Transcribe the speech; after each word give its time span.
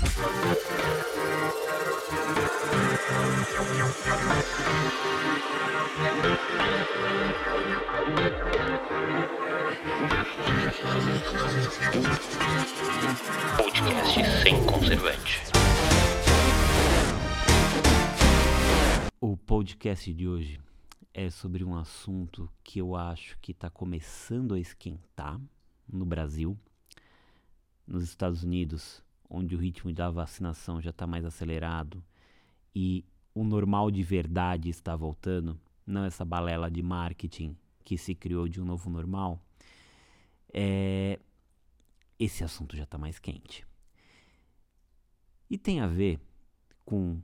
Podcast 0.00 0.80
sem 14.42 14.64
conservante. 14.64 15.42
O 19.20 19.36
podcast 19.36 20.14
de 20.14 20.26
hoje 20.26 20.58
é 21.12 21.28
sobre 21.28 21.62
um 21.62 21.76
assunto 21.76 22.50
que 22.64 22.78
eu 22.78 22.96
acho 22.96 23.36
que 23.42 23.52
está 23.52 23.68
começando 23.68 24.54
a 24.54 24.58
esquentar 24.58 25.38
no 25.86 26.06
Brasil, 26.06 26.56
nos 27.86 28.02
Estados 28.02 28.42
Unidos, 28.42 29.02
onde 29.30 29.54
o 29.54 29.58
ritmo 29.58 29.92
da 29.92 30.10
vacinação 30.10 30.80
já 30.80 30.90
está 30.90 31.06
mais 31.06 31.24
acelerado 31.24 32.04
e 32.74 33.04
o 33.32 33.44
normal 33.44 33.90
de 33.90 34.02
verdade 34.02 34.68
está 34.68 34.96
voltando, 34.96 35.58
não 35.86 36.04
essa 36.04 36.24
balela 36.24 36.68
de 36.68 36.82
marketing 36.82 37.56
que 37.84 37.96
se 37.96 38.14
criou 38.14 38.48
de 38.48 38.60
um 38.60 38.64
novo 38.64 38.90
normal, 38.90 39.40
é, 40.52 41.18
esse 42.18 42.42
assunto 42.42 42.76
já 42.76 42.82
está 42.82 42.98
mais 42.98 43.18
quente. 43.20 43.64
E 45.48 45.56
tem 45.56 45.80
a 45.80 45.86
ver 45.86 46.20
com 46.84 47.20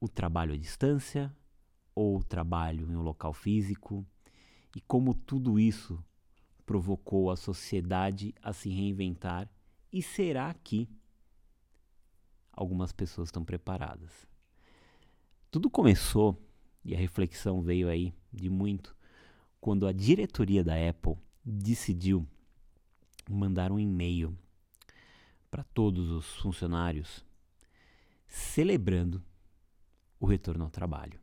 o 0.00 0.08
trabalho 0.08 0.54
à 0.54 0.56
distância 0.56 1.34
ou 1.94 2.18
o 2.18 2.24
trabalho 2.24 2.90
em 2.90 2.96
um 2.96 3.02
local 3.02 3.32
físico 3.32 4.04
e 4.74 4.80
como 4.80 5.14
tudo 5.14 5.58
isso 5.58 6.02
provocou 6.66 7.30
a 7.30 7.36
sociedade 7.36 8.34
a 8.42 8.52
se 8.52 8.70
reinventar 8.70 9.48
e 9.92 10.02
será 10.02 10.52
que 10.54 10.88
algumas 12.56 12.92
pessoas 12.92 13.28
estão 13.28 13.44
preparadas? 13.44 14.26
Tudo 15.50 15.70
começou 15.70 16.40
e 16.84 16.94
a 16.94 16.98
reflexão 16.98 17.62
veio 17.62 17.88
aí 17.88 18.12
de 18.32 18.50
muito 18.50 18.94
quando 19.60 19.86
a 19.86 19.92
diretoria 19.92 20.62
da 20.62 20.74
Apple 20.74 21.16
decidiu 21.44 22.26
mandar 23.30 23.72
um 23.72 23.78
e-mail 23.78 24.36
para 25.50 25.64
todos 25.64 26.10
os 26.10 26.26
funcionários 26.36 27.24
celebrando 28.26 29.24
o 30.18 30.26
retorno 30.26 30.64
ao 30.64 30.70
trabalho 30.70 31.20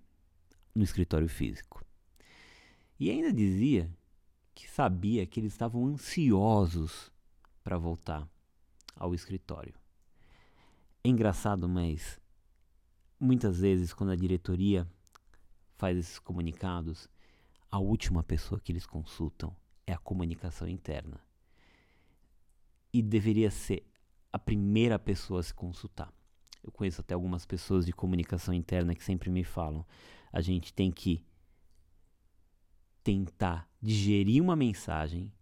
no 0.74 0.84
escritório 0.84 1.28
físico. 1.28 1.84
E 3.00 3.10
ainda 3.10 3.34
dizia 3.34 3.92
que 4.56 4.70
sabia 4.70 5.26
que 5.26 5.40
eles 5.40 5.52
estavam 5.52 5.86
ansiosos 5.88 7.12
para 7.64 7.78
voltar 7.78 8.28
ao 8.96 9.14
escritório. 9.14 9.81
É 11.04 11.10
engraçado, 11.10 11.68
mas 11.68 12.20
muitas 13.20 13.60
vezes 13.60 13.94
quando 13.94 14.12
a 14.12 14.16
diretoria 14.16 14.88
faz 15.76 15.98
esses 15.98 16.20
comunicados, 16.20 17.10
a 17.72 17.80
última 17.80 18.22
pessoa 18.22 18.60
que 18.60 18.72
eles 18.72 18.86
consultam 18.86 19.56
é 19.88 19.94
a 19.94 19.98
comunicação 19.98 20.68
interna. 20.68 21.20
E 22.94 23.02
deveria 23.02 23.50
ser 23.50 23.84
a 24.32 24.38
primeira 24.38 25.00
pessoa 25.00 25.40
a 25.40 25.44
se 25.44 25.54
consultar. 25.54 26.14
Eu 26.64 26.72
conheço 26.72 27.02
até 27.02 27.16
algumas 27.16 27.46
pessoas 27.46 27.86
de 27.86 27.92
comunicação 27.92 28.54
interna 28.54 28.94
que 28.94 29.04
sempre 29.04 29.32
me 29.32 29.44
falam: 29.44 29.84
a 30.32 30.40
gente 30.40 30.72
tem 30.72 30.92
que 30.92 31.26
tentar 33.04 33.68
digerir 33.82 34.44
uma 34.44 34.56
mensagem, 34.56 35.34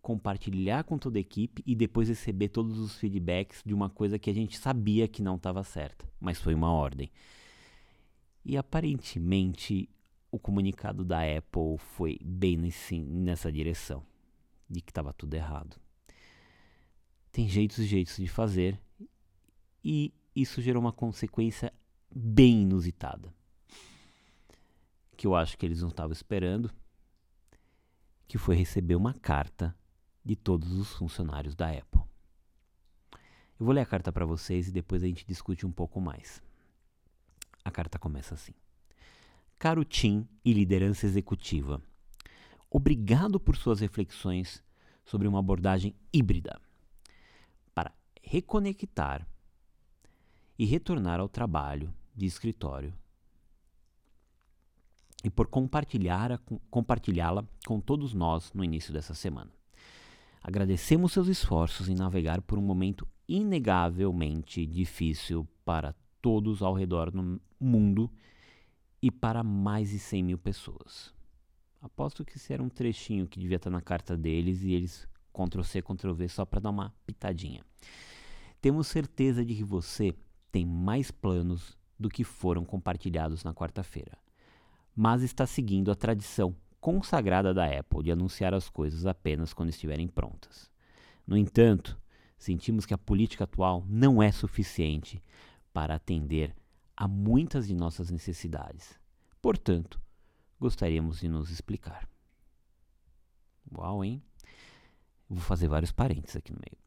compartilhar 0.00 0.84
com 0.84 0.96
toda 0.96 1.18
a 1.18 1.20
equipe 1.20 1.62
e 1.66 1.74
depois 1.74 2.08
receber 2.08 2.48
todos 2.48 2.78
os 2.78 2.96
feedbacks 2.96 3.62
de 3.64 3.74
uma 3.74 3.90
coisa 3.90 4.18
que 4.18 4.30
a 4.30 4.34
gente 4.34 4.58
sabia 4.58 5.08
que 5.08 5.22
não 5.22 5.36
estava 5.36 5.62
certa, 5.62 6.08
mas 6.20 6.40
foi 6.40 6.54
uma 6.54 6.72
ordem. 6.72 7.10
E 8.44 8.56
aparentemente 8.56 9.88
o 10.30 10.38
comunicado 10.38 11.04
da 11.04 11.20
Apple 11.20 11.78
foi 11.78 12.18
bem 12.22 12.56
nesse, 12.56 13.00
nessa 13.00 13.50
direção, 13.50 14.04
de 14.68 14.80
que 14.80 14.90
estava 14.90 15.12
tudo 15.12 15.34
errado. 15.34 15.76
Tem 17.32 17.48
jeitos 17.48 17.78
e 17.78 17.84
jeitos 17.84 18.16
de 18.16 18.28
fazer 18.28 18.80
e 19.84 20.12
isso 20.34 20.62
gerou 20.62 20.80
uma 20.80 20.92
consequência 20.92 21.72
bem 22.14 22.62
inusitada, 22.62 23.34
que 25.16 25.26
eu 25.26 25.34
acho 25.34 25.58
que 25.58 25.66
eles 25.66 25.82
não 25.82 25.88
estavam 25.88 26.12
esperando, 26.12 26.70
que 28.26 28.38
foi 28.38 28.54
receber 28.54 28.94
uma 28.94 29.14
carta 29.14 29.74
de 30.28 30.36
todos 30.36 30.70
os 30.72 30.92
funcionários 30.92 31.54
da 31.54 31.70
Apple. 31.70 32.02
Eu 33.58 33.64
vou 33.64 33.72
ler 33.72 33.80
a 33.80 33.86
carta 33.86 34.12
para 34.12 34.26
vocês 34.26 34.68
e 34.68 34.70
depois 34.70 35.02
a 35.02 35.06
gente 35.06 35.24
discute 35.26 35.64
um 35.64 35.72
pouco 35.72 36.02
mais. 36.02 36.42
A 37.64 37.70
carta 37.70 37.98
começa 37.98 38.34
assim: 38.34 38.52
Caro 39.58 39.86
Tim 39.86 40.28
e 40.44 40.52
liderança 40.52 41.06
executiva, 41.06 41.82
obrigado 42.70 43.40
por 43.40 43.56
suas 43.56 43.80
reflexões 43.80 44.62
sobre 45.02 45.26
uma 45.26 45.38
abordagem 45.38 45.96
híbrida 46.12 46.60
para 47.74 47.90
reconectar 48.22 49.26
e 50.58 50.66
retornar 50.66 51.20
ao 51.20 51.28
trabalho 51.28 51.90
de 52.14 52.26
escritório 52.26 52.92
e 55.24 55.30
por 55.30 55.46
compartilhá-la 55.46 56.38
com 57.66 57.80
todos 57.80 58.12
nós 58.12 58.52
no 58.52 58.62
início 58.62 58.92
dessa 58.92 59.14
semana. 59.14 59.57
Agradecemos 60.48 61.12
seus 61.12 61.28
esforços 61.28 61.90
em 61.90 61.94
navegar 61.94 62.40
por 62.40 62.58
um 62.58 62.62
momento 62.62 63.06
inegavelmente 63.28 64.64
difícil 64.64 65.46
para 65.62 65.94
todos 66.22 66.62
ao 66.62 66.72
redor 66.72 67.10
do 67.10 67.38
mundo 67.60 68.10
e 69.02 69.10
para 69.10 69.42
mais 69.42 69.90
de 69.90 69.98
100 69.98 70.22
mil 70.22 70.38
pessoas. 70.38 71.12
Aposto 71.82 72.24
que 72.24 72.38
isso 72.38 72.50
era 72.50 72.62
um 72.62 72.70
trechinho 72.70 73.28
que 73.28 73.38
devia 73.38 73.58
estar 73.58 73.68
na 73.68 73.82
carta 73.82 74.16
deles 74.16 74.62
e 74.62 74.72
eles 74.72 75.06
Ctrl-C, 75.34 75.82
Ctrl-V 75.82 76.28
só 76.30 76.46
para 76.46 76.60
dar 76.60 76.70
uma 76.70 76.94
pitadinha. 77.04 77.62
Temos 78.58 78.86
certeza 78.86 79.44
de 79.44 79.54
que 79.54 79.62
você 79.62 80.14
tem 80.50 80.64
mais 80.64 81.10
planos 81.10 81.76
do 82.00 82.08
que 82.08 82.24
foram 82.24 82.64
compartilhados 82.64 83.44
na 83.44 83.52
quarta-feira, 83.52 84.16
mas 84.96 85.22
está 85.22 85.46
seguindo 85.46 85.90
a 85.90 85.94
tradição 85.94 86.56
consagrada 86.80 87.52
da 87.52 87.66
Apple 87.66 88.02
de 88.02 88.12
anunciar 88.12 88.54
as 88.54 88.68
coisas 88.68 89.06
apenas 89.06 89.52
quando 89.52 89.70
estiverem 89.70 90.08
prontas. 90.08 90.70
No 91.26 91.36
entanto, 91.36 92.00
sentimos 92.36 92.86
que 92.86 92.94
a 92.94 92.98
política 92.98 93.44
atual 93.44 93.84
não 93.88 94.22
é 94.22 94.30
suficiente 94.32 95.22
para 95.72 95.94
atender 95.94 96.54
a 96.96 97.06
muitas 97.06 97.66
de 97.66 97.74
nossas 97.74 98.10
necessidades. 98.10 98.98
Portanto, 99.40 100.00
gostaríamos 100.58 101.20
de 101.20 101.28
nos 101.28 101.50
explicar. 101.50 102.08
Uau, 103.72 104.04
hein? 104.04 104.22
Vou 105.28 105.40
fazer 105.40 105.68
vários 105.68 105.92
parênteses 105.92 106.36
aqui 106.36 106.52
no 106.52 106.58
meio. 106.58 106.78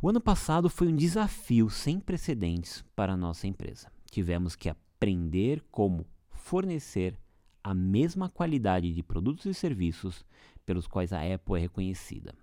O 0.00 0.08
ano 0.08 0.20
passado 0.20 0.68
foi 0.68 0.88
um 0.88 0.96
desafio 0.96 1.70
sem 1.70 1.98
precedentes 1.98 2.84
para 2.94 3.12
a 3.12 3.16
nossa 3.16 3.46
empresa. 3.46 3.90
Tivemos 4.10 4.54
que 4.54 4.68
aprender 4.68 5.62
como 5.70 6.04
fornecer 6.30 7.18
a 7.62 7.74
mesma 7.74 8.28
qualidade 8.28 8.92
de 8.92 9.02
produtos 9.02 9.46
e 9.46 9.54
serviços 9.54 10.24
pelos 10.64 10.86
quais 10.86 11.12
a 11.12 11.20
Apple 11.20 11.56
é 11.56 11.60
reconhecida. 11.60 12.34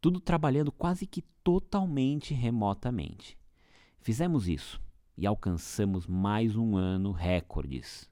Tudo 0.00 0.20
trabalhando 0.20 0.72
quase 0.72 1.06
que 1.06 1.22
totalmente 1.42 2.34
remotamente. 2.34 3.38
Fizemos 3.98 4.48
isso 4.48 4.80
e 5.16 5.26
alcançamos 5.26 6.06
mais 6.06 6.56
um 6.56 6.76
ano 6.76 7.12
recordes. 7.12 8.08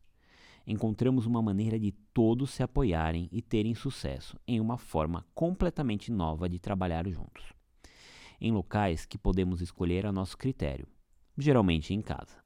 Encontramos 0.66 1.24
uma 1.24 1.40
maneira 1.40 1.78
de 1.78 1.92
todos 2.12 2.50
se 2.50 2.62
apoiarem 2.62 3.28
e 3.32 3.40
terem 3.40 3.74
sucesso 3.74 4.38
em 4.46 4.60
uma 4.60 4.76
forma 4.76 5.24
completamente 5.34 6.12
nova 6.12 6.48
de 6.48 6.58
trabalhar 6.58 7.08
juntos 7.08 7.58
em 8.40 8.52
locais 8.52 9.04
que 9.04 9.18
podemos 9.18 9.60
escolher 9.60 10.06
a 10.06 10.12
nosso 10.12 10.36
critério, 10.36 10.86
geralmente 11.36 11.92
em 11.92 12.00
casa. 12.00 12.36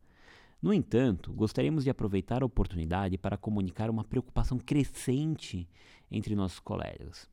No 0.62 0.72
entanto, 0.72 1.32
gostaríamos 1.32 1.82
de 1.82 1.90
aproveitar 1.90 2.42
a 2.42 2.46
oportunidade 2.46 3.18
para 3.18 3.36
comunicar 3.36 3.90
uma 3.90 4.04
preocupação 4.04 4.58
crescente 4.58 5.68
entre 6.08 6.36
nossos 6.36 6.60
colegas. 6.60 7.28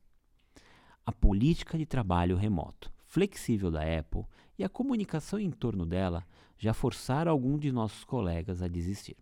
A 1.06 1.12
política 1.12 1.78
de 1.78 1.86
trabalho 1.86 2.36
remoto 2.36 2.90
flexível 3.10 3.70
da 3.70 3.82
Apple 3.82 4.24
e 4.58 4.64
a 4.64 4.68
comunicação 4.68 5.38
em 5.38 5.50
torno 5.50 5.84
dela 5.86 6.26
já 6.58 6.72
forçaram 6.72 7.32
algum 7.32 7.58
de 7.58 7.72
nossos 7.72 8.04
colegas 8.04 8.62
a 8.62 8.68
desistir. 8.68 9.16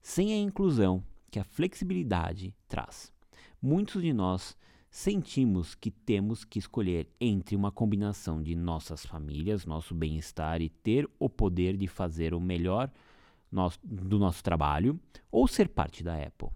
Sem 0.00 0.32
a 0.32 0.38
inclusão 0.38 1.02
que 1.30 1.38
a 1.38 1.44
flexibilidade 1.44 2.54
traz, 2.66 3.12
muitos 3.60 4.02
de 4.02 4.12
nós 4.12 4.56
sentimos 4.90 5.74
que 5.74 5.90
temos 5.90 6.44
que 6.44 6.58
escolher 6.58 7.08
entre 7.20 7.54
uma 7.54 7.70
combinação 7.70 8.42
de 8.42 8.54
nossas 8.54 9.04
famílias, 9.04 9.66
nosso 9.66 9.94
bem-estar 9.94 10.62
e 10.62 10.68
ter 10.68 11.08
o 11.18 11.28
poder 11.28 11.76
de 11.76 11.86
fazer 11.86 12.34
o 12.34 12.40
melhor 12.40 12.90
do 13.82 14.18
nosso 14.18 14.42
trabalho 14.42 14.98
ou 15.30 15.46
ser 15.46 15.68
parte 15.68 16.02
da 16.02 16.14
Apple. 16.22 16.48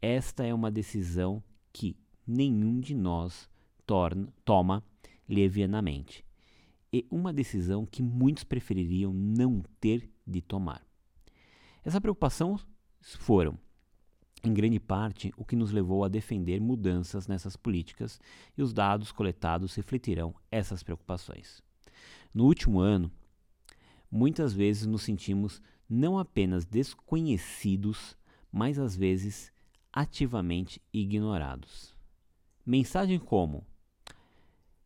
Esta 0.00 0.44
é 0.46 0.54
uma 0.54 0.70
decisão 0.70 1.42
que 1.72 1.96
nenhum 2.26 2.80
de 2.80 2.94
nós 2.94 3.48
torna, 3.86 4.32
toma 4.44 4.84
levianamente 5.28 6.24
e 6.92 7.06
uma 7.10 7.32
decisão 7.32 7.84
que 7.84 8.02
muitos 8.02 8.44
prefeririam 8.44 9.12
não 9.12 9.62
ter 9.80 10.10
de 10.26 10.40
tomar. 10.40 10.82
Essa 11.84 12.00
preocupação 12.00 12.58
foram, 13.00 13.58
em 14.44 14.52
grande 14.52 14.78
parte, 14.78 15.32
o 15.36 15.44
que 15.44 15.56
nos 15.56 15.72
levou 15.72 16.04
a 16.04 16.08
defender 16.08 16.60
mudanças 16.60 17.26
nessas 17.26 17.56
políticas 17.56 18.20
e 18.56 18.62
os 18.62 18.72
dados 18.72 19.10
coletados 19.10 19.74
refletirão 19.74 20.34
essas 20.50 20.82
preocupações. 20.82 21.62
No 22.32 22.44
último 22.44 22.80
ano, 22.80 23.10
muitas 24.10 24.52
vezes 24.52 24.86
nos 24.86 25.02
sentimos 25.02 25.60
não 25.88 26.18
apenas 26.18 26.64
desconhecidos, 26.64 28.16
mas 28.52 28.78
às 28.78 28.96
vezes 28.96 29.52
ativamente 29.92 30.80
ignorados. 30.92 31.94
Mensagem 32.64 33.18
como: 33.18 33.66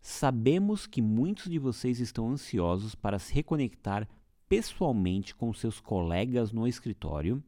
Sabemos 0.00 0.86
que 0.86 1.02
muitos 1.02 1.50
de 1.50 1.58
vocês 1.58 2.00
estão 2.00 2.30
ansiosos 2.30 2.94
para 2.94 3.18
se 3.18 3.34
reconectar 3.34 4.08
pessoalmente 4.48 5.34
com 5.34 5.52
seus 5.52 5.80
colegas 5.80 6.52
no 6.52 6.66
escritório. 6.66 7.42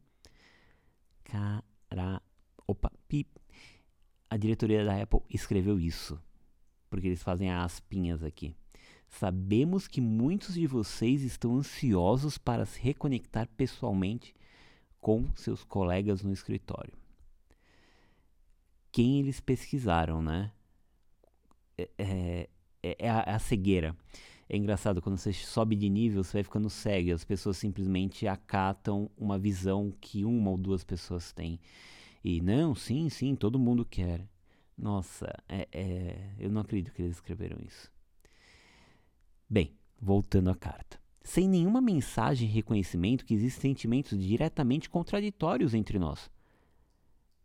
Cara, 1.89 2.23
opa, 2.67 2.91
pip. 3.09 3.31
A 4.29 4.37
diretoria 4.37 4.85
da 4.85 5.01
Apple 5.01 5.21
escreveu 5.31 5.79
isso, 5.79 6.21
porque 6.91 7.07
eles 7.07 7.23
fazem 7.23 7.51
aspinhas 7.51 8.23
aqui. 8.23 8.55
Sabemos 9.09 9.87
que 9.87 10.01
muitos 10.01 10.55
de 10.55 10.67
vocês 10.67 11.23
estão 11.23 11.57
ansiosos 11.57 12.37
para 12.37 12.67
se 12.67 12.81
reconectar 12.81 13.49
pessoalmente 13.57 14.35
com 15.01 15.29
seus 15.37 15.63
colegas 15.63 16.23
no 16.23 16.33
escritório. 16.33 16.93
Quem 18.91 19.21
eles 19.21 19.39
pesquisaram, 19.39 20.23
né? 20.23 20.51
É, 21.77 21.89
é, 21.99 22.49
é, 22.83 22.97
é 22.99 23.11
a, 23.11 23.25
é 23.27 23.31
a 23.35 23.39
cegueira. 23.39 23.97
É 24.49 24.57
engraçado, 24.57 25.01
quando 25.01 25.17
você 25.17 25.33
sobe 25.33 25.75
de 25.75 25.89
nível, 25.89 26.23
você 26.23 26.35
vai 26.35 26.45
ficando 26.45 26.69
cego. 26.69 27.13
As 27.13 27.25
pessoas 27.25 27.57
simplesmente 27.57 28.27
acatam 28.27 29.11
uma 29.17 29.39
visão 29.39 29.93
que 30.01 30.25
uma 30.25 30.51
ou 30.51 30.59
duas 30.59 30.85
pessoas 30.85 31.33
têm. 31.33 31.59
E 32.23 32.41
não, 32.41 32.75
sim, 32.75 33.09
sim, 33.09 33.35
todo 33.35 33.59
mundo 33.59 33.85
quer. 33.85 34.27
Nossa, 34.77 35.33
é, 35.49 35.69
é, 35.73 36.35
eu 36.39 36.51
não 36.51 36.61
acredito 36.61 36.93
que 36.93 37.03
eles 37.03 37.17
escreveram 37.17 37.59
isso. 37.65 37.91
Bem, 39.49 39.73
voltando 40.01 40.51
à 40.51 40.55
carta. 40.55 40.99
Sem 41.23 41.49
nenhuma 41.49 41.81
mensagem 41.81 42.49
e 42.49 42.53
reconhecimento 42.53 43.25
que 43.25 43.35
existem 43.35 43.71
sentimentos 43.71 44.19
diretamente 44.19 44.91
contraditórios 44.91 45.73
entre 45.73 45.99
nós. 45.99 46.31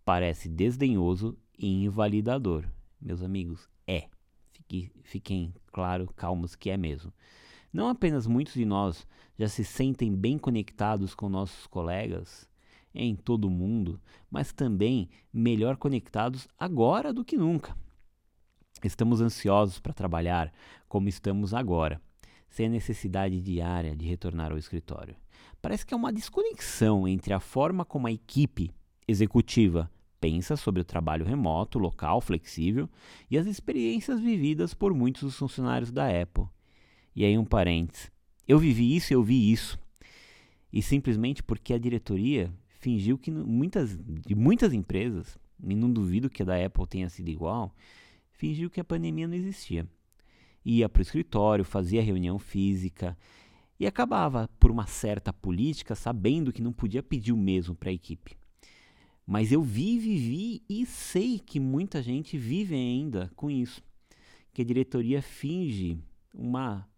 Parece 0.04 0.50
desdenhoso 0.50 1.38
e 1.58 1.86
invalidador. 1.86 2.66
Meus 3.00 3.22
amigos, 3.22 3.70
é. 3.88 4.10
Fique, 4.60 4.92
fiquem 5.04 5.54
claro, 5.72 6.12
calmos 6.16 6.56
que 6.56 6.70
é 6.70 6.76
mesmo. 6.76 7.14
Não 7.72 7.88
apenas 7.88 8.28
muitos 8.28 8.54
de 8.54 8.66
nós 8.66 9.08
já 9.38 9.48
se 9.48 9.64
sentem 9.64 10.14
bem 10.14 10.38
conectados 10.38 11.16
com 11.16 11.30
nossos 11.30 11.66
colegas 11.66 12.48
em 12.94 13.16
todo 13.16 13.46
o 13.46 13.50
mundo, 13.50 14.02
mas 14.30 14.52
também 14.52 15.10
melhor 15.32 15.78
conectados 15.78 16.48
agora 16.58 17.14
do 17.14 17.24
que 17.24 17.38
nunca. 17.38 17.76
Estamos 18.84 19.22
ansiosos 19.22 19.80
para 19.80 19.94
trabalhar 19.94 20.52
como 20.88 21.08
estamos 21.08 21.54
agora, 21.54 22.02
sem 22.50 22.66
a 22.66 22.70
necessidade 22.70 23.40
diária 23.42 23.96
de 23.96 24.06
retornar 24.06 24.52
ao 24.52 24.58
escritório. 24.58 25.16
Parece 25.62 25.86
que 25.86 25.94
há 25.94 25.98
uma 25.98 26.12
desconexão 26.12 27.08
entre 27.08 27.34
a 27.34 27.40
forma 27.40 27.86
como 27.86 28.08
a 28.08 28.12
equipe 28.12 28.72
executiva 29.08 29.90
pensa 30.20 30.56
sobre 30.56 30.82
o 30.82 30.86
trabalho 30.86 31.26
remoto, 31.26 31.80
local, 31.80 32.22
flexível 32.22 32.90
e 33.30 33.38
as 33.38 33.48
experiências 33.48 34.20
vividas 34.20 34.74
por 34.74 34.94
muitos 34.94 35.24
dos 35.24 35.38
funcionários 35.38 35.92
da 35.92 36.08
Apple. 36.10 36.46
E 37.16 37.26
aí 37.26 37.38
um 37.38 37.46
parênteses. 37.46 38.12
Eu 38.48 38.60
vivi 38.60 38.96
isso, 38.96 39.14
eu 39.14 39.24
vi 39.24 39.52
isso. 39.52 39.80
E 40.72 40.82
simplesmente 40.82 41.42
porque 41.42 41.74
a 41.74 41.78
diretoria 41.78 42.54
fingiu 42.80 43.18
que 43.18 43.32
muitas 43.32 43.98
de 43.98 44.36
muitas 44.36 44.74
empresas, 44.74 45.38
e 45.64 45.76
não 45.76 45.92
duvido 45.92 46.30
que 46.30 46.42
a 46.42 46.46
da 46.46 46.66
Apple 46.66 46.88
tenha 46.88 47.10
sido 47.10 47.30
igual, 47.30 47.76
fingiu 48.32 48.70
que 48.70 48.80
a 48.80 48.84
pandemia 48.84 49.28
não 49.28 49.36
existia. 49.36 49.88
Ia 50.64 50.88
para 50.88 51.00
o 51.00 51.04
escritório, 51.04 51.66
fazia 51.66 52.02
reunião 52.02 52.40
física 52.40 53.18
e 53.80 53.88
acabava, 53.88 54.50
por 54.60 54.72
uma 54.72 54.86
certa 54.86 55.32
política, 55.32 55.96
sabendo 55.96 56.52
que 56.52 56.62
não 56.62 56.74
podia 56.74 57.02
pedir 57.02 57.32
o 57.32 57.38
mesmo 57.38 57.74
para 57.74 57.90
a 57.90 57.94
equipe. 57.94 58.39
Mas 59.30 59.52
eu 59.52 59.62
vi, 59.62 60.00
vivi 60.00 60.64
e 60.68 60.88
sei 60.88 61.38
que 61.38 61.60
muita 61.60 62.02
gente 62.02 62.36
vive 62.36 62.74
ainda 62.74 63.32
com 63.36 63.48
isso. 63.48 63.80
Que 64.52 64.64
a 64.64 64.66
diretoria 64.66 65.22
finge 65.22 66.00
uma 66.34 66.90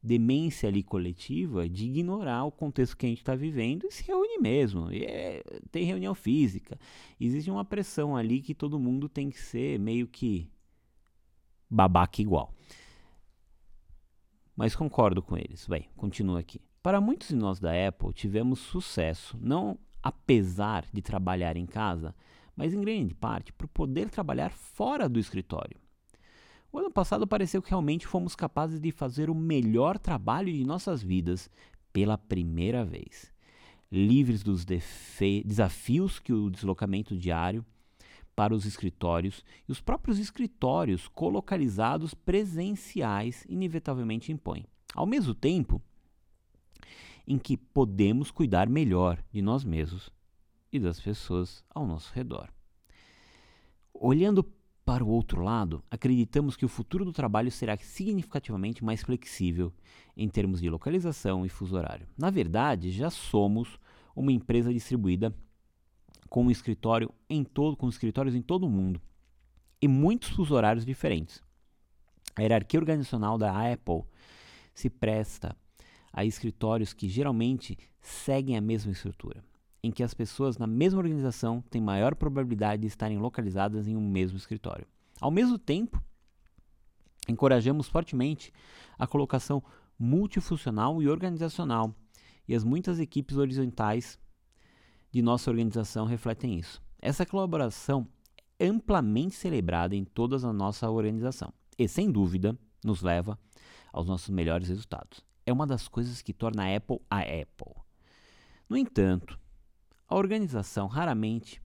demência 0.00 0.68
ali 0.68 0.84
coletiva 0.84 1.68
de 1.68 1.86
ignorar 1.86 2.44
o 2.44 2.52
contexto 2.52 2.96
que 2.96 3.06
a 3.06 3.08
gente 3.08 3.18
está 3.18 3.34
vivendo 3.34 3.88
e 3.88 3.90
se 3.90 4.04
reúne 4.04 4.38
mesmo. 4.38 4.92
E 4.92 5.04
é, 5.04 5.42
tem 5.72 5.84
reunião 5.84 6.14
física. 6.14 6.78
Existe 7.18 7.50
uma 7.50 7.64
pressão 7.64 8.16
ali 8.16 8.40
que 8.40 8.54
todo 8.54 8.78
mundo 8.78 9.08
tem 9.08 9.28
que 9.28 9.40
ser 9.40 9.76
meio 9.80 10.06
que 10.06 10.48
babaca 11.68 12.22
igual. 12.22 12.54
Mas 14.54 14.76
concordo 14.76 15.20
com 15.20 15.36
eles. 15.36 15.66
Bem, 15.66 15.88
continua 15.96 16.38
aqui. 16.38 16.60
Para 16.84 17.00
muitos 17.00 17.30
de 17.30 17.34
nós 17.34 17.58
da 17.58 17.72
Apple, 17.88 18.12
tivemos 18.12 18.60
sucesso, 18.60 19.36
não 19.42 19.76
apesar 20.02 20.84
de 20.92 21.02
trabalhar 21.02 21.56
em 21.56 21.66
casa, 21.66 22.14
mas 22.56 22.74
em 22.74 22.80
grande 22.80 23.14
parte 23.14 23.52
por 23.52 23.68
poder 23.68 24.10
trabalhar 24.10 24.50
fora 24.50 25.08
do 25.08 25.18
escritório. 25.18 25.78
O 26.72 26.78
ano 26.78 26.90
passado 26.90 27.26
pareceu 27.26 27.60
que 27.60 27.70
realmente 27.70 28.06
fomos 28.06 28.36
capazes 28.36 28.80
de 28.80 28.92
fazer 28.92 29.28
o 29.28 29.34
melhor 29.34 29.98
trabalho 29.98 30.52
de 30.52 30.64
nossas 30.64 31.02
vidas 31.02 31.50
pela 31.92 32.16
primeira 32.16 32.84
vez. 32.84 33.32
Livres 33.90 34.42
dos 34.44 34.64
desafios 34.64 36.20
que 36.20 36.32
o 36.32 36.48
deslocamento 36.48 37.16
diário 37.16 37.64
para 38.36 38.54
os 38.54 38.64
escritórios 38.64 39.44
e 39.68 39.72
os 39.72 39.80
próprios 39.80 40.18
escritórios 40.18 41.08
colocalizados 41.08 42.14
presenciais 42.14 43.44
inevitavelmente 43.48 44.30
impõem. 44.30 44.64
Ao 44.94 45.04
mesmo 45.04 45.34
tempo 45.34 45.82
em 47.26 47.38
que 47.38 47.56
podemos 47.56 48.30
cuidar 48.30 48.68
melhor 48.68 49.22
de 49.32 49.42
nós 49.42 49.64
mesmos 49.64 50.10
e 50.72 50.78
das 50.78 51.00
pessoas 51.00 51.64
ao 51.70 51.86
nosso 51.86 52.12
redor. 52.14 52.48
Olhando 53.92 54.44
para 54.84 55.04
o 55.04 55.08
outro 55.08 55.42
lado, 55.42 55.84
acreditamos 55.90 56.56
que 56.56 56.64
o 56.64 56.68
futuro 56.68 57.04
do 57.04 57.12
trabalho 57.12 57.50
será 57.50 57.76
significativamente 57.76 58.84
mais 58.84 59.02
flexível 59.02 59.72
em 60.16 60.28
termos 60.28 60.60
de 60.60 60.68
localização 60.68 61.44
e 61.44 61.48
fuso 61.48 61.76
horário. 61.76 62.08
Na 62.16 62.30
verdade, 62.30 62.90
já 62.90 63.10
somos 63.10 63.78
uma 64.16 64.32
empresa 64.32 64.72
distribuída 64.72 65.34
com 66.28 66.44
um 66.44 66.50
escritório 66.50 67.12
em 67.28 67.44
todo, 67.44 67.76
com 67.76 67.88
escritórios 67.88 68.34
em 68.34 68.42
todo 68.42 68.66
o 68.66 68.70
mundo 68.70 69.00
e 69.82 69.88
muitos 69.88 70.30
fuso 70.30 70.54
horários 70.54 70.84
diferentes. 70.84 71.42
A 72.36 72.42
hierarquia 72.42 72.80
organizacional 72.80 73.36
da 73.36 73.72
Apple 73.72 74.02
se 74.74 74.88
presta 74.88 75.56
a 76.12 76.24
escritórios 76.24 76.92
que 76.92 77.08
geralmente 77.08 77.78
seguem 78.00 78.56
a 78.56 78.60
mesma 78.60 78.92
estrutura, 78.92 79.44
em 79.82 79.90
que 79.90 80.02
as 80.02 80.14
pessoas 80.14 80.58
na 80.58 80.66
mesma 80.66 80.98
organização 80.98 81.62
têm 81.70 81.80
maior 81.80 82.14
probabilidade 82.14 82.82
de 82.82 82.88
estarem 82.88 83.18
localizadas 83.18 83.86
em 83.86 83.96
um 83.96 84.10
mesmo 84.10 84.36
escritório. 84.36 84.86
Ao 85.20 85.30
mesmo 85.30 85.58
tempo, 85.58 86.02
encorajamos 87.28 87.88
fortemente 87.88 88.52
a 88.98 89.06
colocação 89.06 89.62
multifuncional 89.98 91.02
e 91.02 91.08
organizacional, 91.08 91.94
e 92.48 92.54
as 92.54 92.64
muitas 92.64 92.98
equipes 92.98 93.36
horizontais 93.36 94.18
de 95.12 95.22
nossa 95.22 95.50
organização 95.50 96.06
refletem 96.06 96.58
isso. 96.58 96.82
Essa 97.00 97.24
colaboração 97.26 98.08
é 98.58 98.66
amplamente 98.66 99.34
celebrada 99.34 99.94
em 99.94 100.04
toda 100.04 100.36
a 100.36 100.52
nossa 100.52 100.90
organização 100.90 101.52
e, 101.78 101.88
sem 101.88 102.10
dúvida, 102.10 102.58
nos 102.84 103.02
leva 103.02 103.38
aos 103.92 104.06
nossos 104.06 104.30
melhores 104.30 104.68
resultados. 104.68 105.24
É 105.44 105.52
uma 105.52 105.66
das 105.66 105.88
coisas 105.88 106.22
que 106.22 106.32
torna 106.32 106.64
a 106.64 106.76
Apple 106.76 107.00
a 107.10 107.20
Apple. 107.20 107.74
No 108.68 108.76
entanto, 108.76 109.38
a 110.06 110.14
organização 110.16 110.86
raramente 110.86 111.62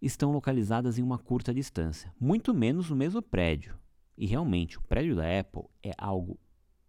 estão 0.00 0.32
localizadas 0.32 0.98
em 0.98 1.02
uma 1.02 1.18
curta 1.18 1.52
distância, 1.52 2.12
muito 2.20 2.54
menos 2.54 2.90
no 2.90 2.96
mesmo 2.96 3.20
prédio. 3.20 3.78
E 4.16 4.26
realmente, 4.26 4.78
o 4.78 4.82
prédio 4.82 5.16
da 5.16 5.38
Apple 5.38 5.64
é 5.82 5.92
algo 5.96 6.38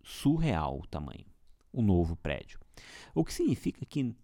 surreal 0.03 0.79
o 0.79 0.87
tamanho, 0.87 1.25
o 1.71 1.81
novo 1.81 2.15
prédio. 2.15 2.59
O 3.13 3.23
que 3.23 3.33
significa 3.33 3.85
que 3.85 4.15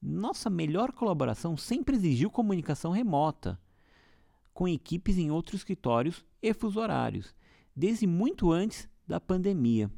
nossa 0.00 0.48
melhor 0.48 0.92
colaboração 0.92 1.56
sempre 1.56 1.96
exigiu 1.96 2.30
comunicação 2.30 2.92
remota 2.92 3.60
com 4.54 4.68
equipes 4.68 5.18
em 5.18 5.30
outros 5.30 5.60
escritórios 5.60 6.24
e 6.42 6.52
fuso 6.54 6.80
horários, 6.80 7.34
desde 7.74 8.06
muito 8.06 8.50
antes 8.50 8.88
da 9.08 9.18
pandemia. 9.18 9.90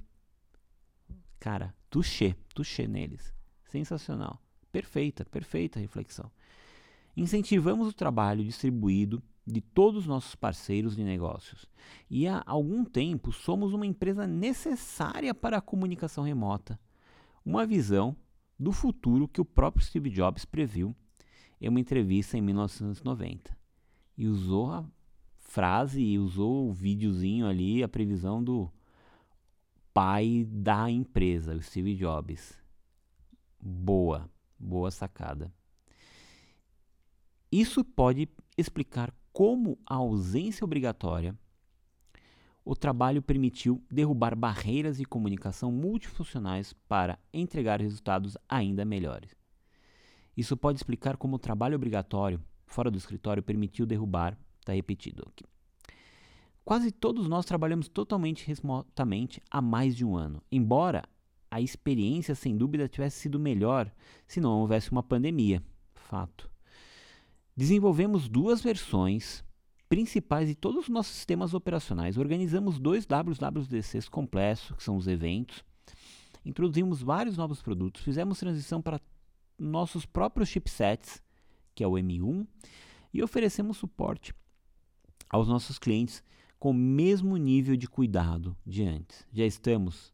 Cara, 1.41 1.75
touché, 1.91 2.37
touché 2.55 2.87
neles. 2.87 3.35
Sensacional. 3.65 4.41
Perfeita, 4.71 5.25
perfeita 5.25 5.81
reflexão. 5.81 6.31
Incentivamos 7.17 7.89
o 7.89 7.93
trabalho 7.93 8.45
distribuído 8.45 9.21
de 9.45 9.61
todos 9.61 10.03
os 10.03 10.07
nossos 10.07 10.37
parceiros 10.37 10.95
de 10.95 11.03
negócios. 11.03 11.67
E 12.09 12.29
há 12.29 12.41
algum 12.47 12.85
tempo 12.85 13.33
somos 13.33 13.73
uma 13.73 13.85
empresa 13.85 14.29
necessária 14.29 15.35
para 15.35 15.59
a 15.59 15.63
comunicação 15.63 16.23
remota. 16.23 16.79
Uma 17.45 17.67
visão 17.67 18.17
do 18.57 18.71
futuro 18.71 19.27
que 19.27 19.41
o 19.41 19.45
próprio 19.45 19.85
Steve 19.85 20.09
Jobs 20.11 20.45
previu 20.45 20.95
em 21.61 21.69
uma 21.69 21.81
entrevista 21.81 22.39
em 22.39 22.41
1990. 22.43 23.59
E 24.17 24.29
usou 24.29 24.71
a 24.71 24.85
frase 25.39 26.01
e 26.01 26.19
usou 26.19 26.69
o 26.69 26.73
videozinho 26.73 27.47
ali, 27.47 27.83
a 27.83 27.89
previsão 27.89 28.45
do 28.45 28.71
pai 30.01 30.47
da 30.51 30.91
empresa, 30.91 31.55
o 31.55 31.61
Steve 31.61 31.95
Jobs. 31.95 32.59
Boa, 33.61 34.31
boa 34.59 34.91
sacada. 34.91 35.53
Isso 37.53 37.85
pode 37.85 38.27
explicar 38.57 39.13
como 39.31 39.79
a 39.85 39.97
ausência 39.97 40.65
obrigatória, 40.65 41.39
o 42.65 42.75
trabalho 42.75 43.21
permitiu 43.21 43.85
derrubar 43.91 44.35
barreiras 44.35 44.97
de 44.97 45.05
comunicação 45.05 45.71
multifuncionais 45.71 46.73
para 46.89 47.19
entregar 47.31 47.79
resultados 47.79 48.39
ainda 48.49 48.87
melhores. 48.87 49.37
Isso 50.35 50.57
pode 50.57 50.79
explicar 50.79 51.19
como 51.19 51.37
o 51.37 51.39
trabalho 51.39 51.77
obrigatório 51.77 52.43
fora 52.65 52.91
do 52.91 52.97
escritório 52.97 53.43
permitiu 53.43 53.85
derrubar, 53.85 54.35
está 54.61 54.73
repetido 54.73 55.27
aqui. 55.29 55.45
Quase 56.65 56.91
todos 56.91 57.29
nós 57.29 57.45
trabalhamos 57.45 57.89
totalmente 57.89 58.47
remotamente 58.47 59.43
há 59.51 59.61
mais 59.61 59.97
de 59.97 60.05
um 60.05 60.17
ano, 60.17 60.43
embora 60.51 61.03
a 61.51 61.61
experiência 61.61 62.35
sem 62.35 62.57
dúvida 62.57 62.89
tivesse 62.89 63.21
sido 63.21 63.41
melhor 63.41 63.91
se 64.27 64.41
não 64.41 64.61
houvesse 64.61 64.93
uma 64.93 65.03
pandemia. 65.03 65.63
Fato. 65.95 66.51
Desenvolvemos 67.57 68.29
duas 68.29 68.63
versões 68.63 69.45
principais 69.89 70.49
de 70.49 70.55
todos 70.55 70.85
os 70.85 70.89
nossos 70.89 71.17
sistemas 71.17 71.53
operacionais. 71.53 72.17
Organizamos 72.17 72.79
dois 72.79 73.05
WWDCs 73.05 74.09
complexos, 74.09 74.77
que 74.77 74.83
são 74.83 74.97
os 74.97 75.09
eventos. 75.09 75.65
Introduzimos 76.45 77.03
vários 77.03 77.37
novos 77.37 77.61
produtos, 77.61 78.03
fizemos 78.03 78.39
transição 78.39 78.81
para 78.81 79.01
nossos 79.59 80.07
próprios 80.07 80.49
chipsets, 80.49 81.23
que 81.75 81.85
é 81.85 81.87
o 81.89 81.93
M1, 81.93 82.47
e 83.13 83.23
oferecemos 83.23 83.77
suporte 83.77 84.33
aos 85.29 85.49
nossos 85.49 85.79
clientes 85.79 86.23
com 86.61 86.73
o 86.73 86.75
mesmo 86.75 87.39
nível 87.39 87.75
de 87.75 87.89
cuidado 87.89 88.55
de 88.67 88.85
antes. 88.85 89.27
Já 89.33 89.47
estamos 89.47 90.13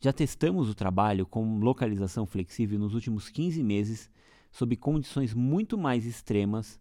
já 0.00 0.12
testamos 0.12 0.70
o 0.70 0.74
trabalho 0.76 1.26
com 1.26 1.58
localização 1.58 2.24
flexível 2.24 2.78
nos 2.78 2.94
últimos 2.94 3.28
15 3.28 3.60
meses 3.64 4.08
sob 4.52 4.76
condições 4.76 5.34
muito 5.34 5.76
mais 5.76 6.06
extremas 6.06 6.80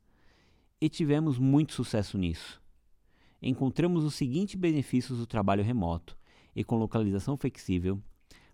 e 0.80 0.88
tivemos 0.88 1.40
muito 1.40 1.74
sucesso 1.74 2.16
nisso. 2.16 2.62
Encontramos 3.42 4.04
os 4.04 4.14
seguintes 4.14 4.54
benefícios 4.54 5.18
do 5.18 5.26
trabalho 5.26 5.64
remoto 5.64 6.16
e 6.56 6.64
com 6.64 6.78
localização 6.78 7.36
flexível 7.36 8.00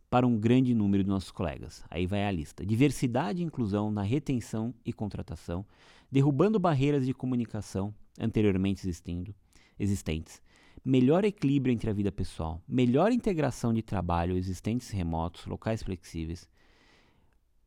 para 0.09 0.25
um 0.25 0.39
grande 0.39 0.73
número 0.73 1.03
de 1.03 1.09
nossos 1.09 1.31
colegas. 1.31 1.83
Aí 1.89 2.07
vai 2.07 2.25
a 2.25 2.31
lista: 2.31 2.65
diversidade 2.65 3.41
e 3.41 3.45
inclusão 3.45 3.91
na 3.91 4.03
retenção 4.03 4.73
e 4.85 4.93
contratação, 4.93 5.65
derrubando 6.09 6.57
barreiras 6.57 7.05
de 7.05 7.13
comunicação 7.13 7.93
anteriormente 8.19 8.85
existindo, 8.85 9.33
existentes, 9.79 10.41
melhor 10.83 11.23
equilíbrio 11.23 11.73
entre 11.73 11.89
a 11.89 11.93
vida 11.93 12.11
pessoal, 12.11 12.61
melhor 12.67 13.11
integração 13.11 13.73
de 13.73 13.81
trabalho 13.81 14.37
existentes 14.37 14.89
remotos, 14.89 15.45
locais 15.45 15.81
flexíveis, 15.81 16.49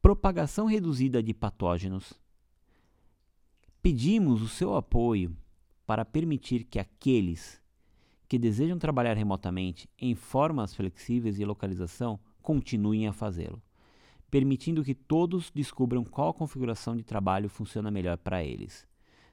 propagação 0.03 0.67
reduzida 0.67 1.23
de 1.23 1.33
patógenos, 1.33 2.13
pedimos 3.83 4.43
o 4.43 4.49
seu 4.49 4.75
apoio 4.75 5.37
para 5.87 6.05
permitir 6.05 6.65
que 6.65 6.79
aqueles 6.79 7.61
que 8.29 8.39
desejam 8.39 8.79
trabalhar 8.79 9.17
remotamente 9.17 9.89
em 9.99 10.15
formas 10.15 10.75
flexíveis 10.75 11.37
de 11.37 11.45
localização 11.45 12.19
continuem 12.43 13.07
a 13.07 13.13
fazê-lo, 13.13 13.63
permitindo 14.31 14.85
que 14.85 14.95
todos 14.95 15.51
descubram 15.51 16.05
qual 16.05 16.35
configuração 16.35 16.97
de 16.97 17.05
trabalho 17.05 17.49
funciona 17.49 17.91
melhor 17.91 18.19
para 18.19 18.45
eles, 18.45 18.87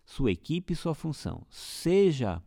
sua 0.06 0.32
equipe 0.32 0.74
e 0.74 0.76
sua 0.76 0.94
função, 0.94 1.46
seja 1.50 2.42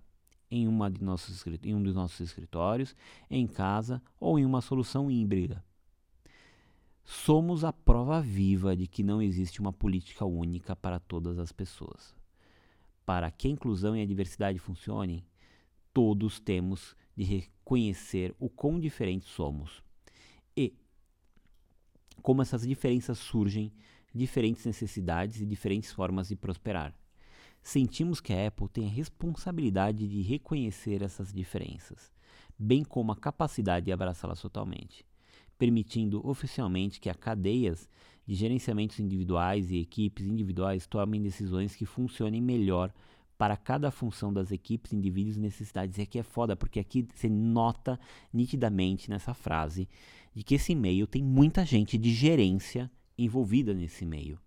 em, 0.51 0.69
uma 0.69 0.91
de 0.91 1.03
nossos, 1.03 1.45
em 1.63 1.75
um 1.75 1.83
dos 1.83 1.95
nossos 1.95 2.21
escritórios, 2.21 2.95
em 3.31 3.47
casa 3.47 4.03
ou 4.21 4.39
em 4.39 4.45
uma 4.45 4.61
solução 4.61 5.11
híbrida. 5.11 5.65
Somos 7.05 7.65
a 7.65 7.73
prova 7.73 8.21
viva 8.21 8.77
de 8.77 8.87
que 8.87 9.03
não 9.03 9.23
existe 9.23 9.61
uma 9.61 9.73
política 9.73 10.25
única 10.25 10.75
para 10.75 10.99
todas 10.99 11.39
as 11.39 11.53
pessoas. 11.53 12.15
Para 13.05 13.31
que 13.31 13.47
a 13.47 13.51
inclusão 13.51 13.97
e 13.97 14.03
a 14.03 14.07
diversidade 14.07 14.59
funcionem, 14.59 15.25
todos 15.95 16.41
temos 16.41 16.97
de 17.17 17.23
reconhecer 17.23 18.35
o 18.39 18.49
quão 18.49 18.79
diferentes 18.79 19.29
somos 19.29 19.83
e 20.57 20.75
como 22.23 22.43
essas 22.43 22.63
diferenças 22.67 23.19
surgem, 23.19 23.73
diferentes 24.13 24.65
necessidades 24.65 25.41
e 25.41 25.47
diferentes 25.47 25.93
formas 25.93 26.29
de 26.29 26.35
prosperar. 26.35 26.93
Sentimos 27.67 28.21
que 28.21 28.33
a 28.33 28.47
Apple 28.47 28.69
tem 28.69 28.87
a 28.87 28.93
responsabilidade 28.93 30.07
de 30.07 30.23
reconhecer 30.23 31.03
essas 31.03 31.33
diferenças, 31.33 32.13
bem 32.57 32.85
como 32.85 33.11
a 33.11 33.17
capacidade 33.17 33.87
de 33.87 33.93
abraçá-las 33.93 34.41
totalmente 34.41 35.05
permitindo 35.59 36.25
oficialmente 36.25 37.01
que 37.01 37.09
as 37.09 37.17
cadeias 37.17 37.89
de 38.25 38.35
gerenciamentos 38.35 39.01
individuais 39.01 39.73
e 39.73 39.79
equipes 39.79 40.27
individuais 40.27 40.87
tomem 40.87 41.21
decisões 41.21 41.75
que 41.75 41.87
funcionem 41.87 42.41
melhor 42.41 42.93
para 43.39 43.57
cada 43.57 43.91
função 43.91 44.33
das 44.33 44.53
equipes, 44.53 44.93
indivíduos 44.93 45.37
e 45.37 45.41
necessidades. 45.41 45.99
E 45.99 46.03
aqui 46.03 46.21
é 46.21 46.23
foda, 46.23 46.55
porque 46.55 46.79
aqui 46.79 47.07
você 47.13 47.29
nota 47.29 47.99
nitidamente 48.33 49.11
nessa 49.11 49.35
frase 49.35 49.89
de 50.33 50.45
que 50.45 50.55
esse 50.55 50.73
meio 50.73 51.07
tem 51.07 51.23
muita 51.23 51.65
gente 51.65 51.99
de 51.99 52.13
gerência 52.13 52.89
envolvida 53.19 53.75
nesse 53.75 54.05
meio, 54.05 54.39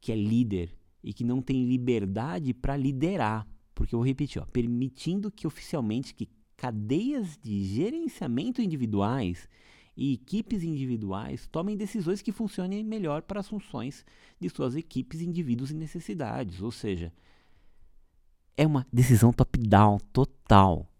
que 0.00 0.10
é 0.10 0.16
líder 0.16 0.74
e 1.08 1.14
que 1.14 1.24
não 1.24 1.40
tem 1.40 1.64
liberdade 1.64 2.52
para 2.52 2.76
liderar. 2.76 3.48
Porque 3.74 3.94
eu 3.94 3.98
vou 3.98 4.06
repetir, 4.06 4.42
ó, 4.42 4.44
permitindo 4.44 5.32
que 5.32 5.46
oficialmente 5.46 6.14
que 6.14 6.28
cadeias 6.54 7.38
de 7.38 7.64
gerenciamento 7.64 8.60
individuais 8.60 9.48
e 9.96 10.12
equipes 10.12 10.62
individuais 10.62 11.46
tomem 11.46 11.78
decisões 11.78 12.20
que 12.20 12.30
funcionem 12.30 12.84
melhor 12.84 13.22
para 13.22 13.40
as 13.40 13.48
funções 13.48 14.04
de 14.38 14.50
suas 14.50 14.76
equipes, 14.76 15.22
indivíduos 15.22 15.70
e 15.70 15.74
necessidades. 15.74 16.60
Ou 16.60 16.70
seja, 16.70 17.10
é 18.54 18.66
uma 18.66 18.86
decisão 18.92 19.32
top-down 19.32 19.96
total. 20.12 20.92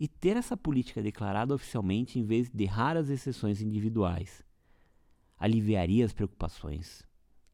E 0.00 0.08
ter 0.08 0.36
essa 0.36 0.56
política 0.56 1.00
declarada 1.00 1.54
oficialmente 1.54 2.18
em 2.18 2.24
vez 2.24 2.50
de 2.50 2.64
raras 2.64 3.08
exceções 3.08 3.62
individuais 3.62 4.44
aliviaria 5.38 6.04
as 6.04 6.12
preocupações 6.12 7.06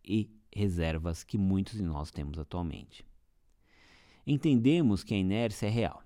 e 0.02 0.30
reservas 0.54 1.24
que 1.24 1.36
muitos 1.36 1.74
de 1.74 1.82
nós 1.82 2.10
temos 2.10 2.38
atualmente. 2.38 3.04
Entendemos 4.26 5.02
que 5.02 5.12
a 5.12 5.18
inércia 5.18 5.66
é 5.66 5.70
real 5.70 6.02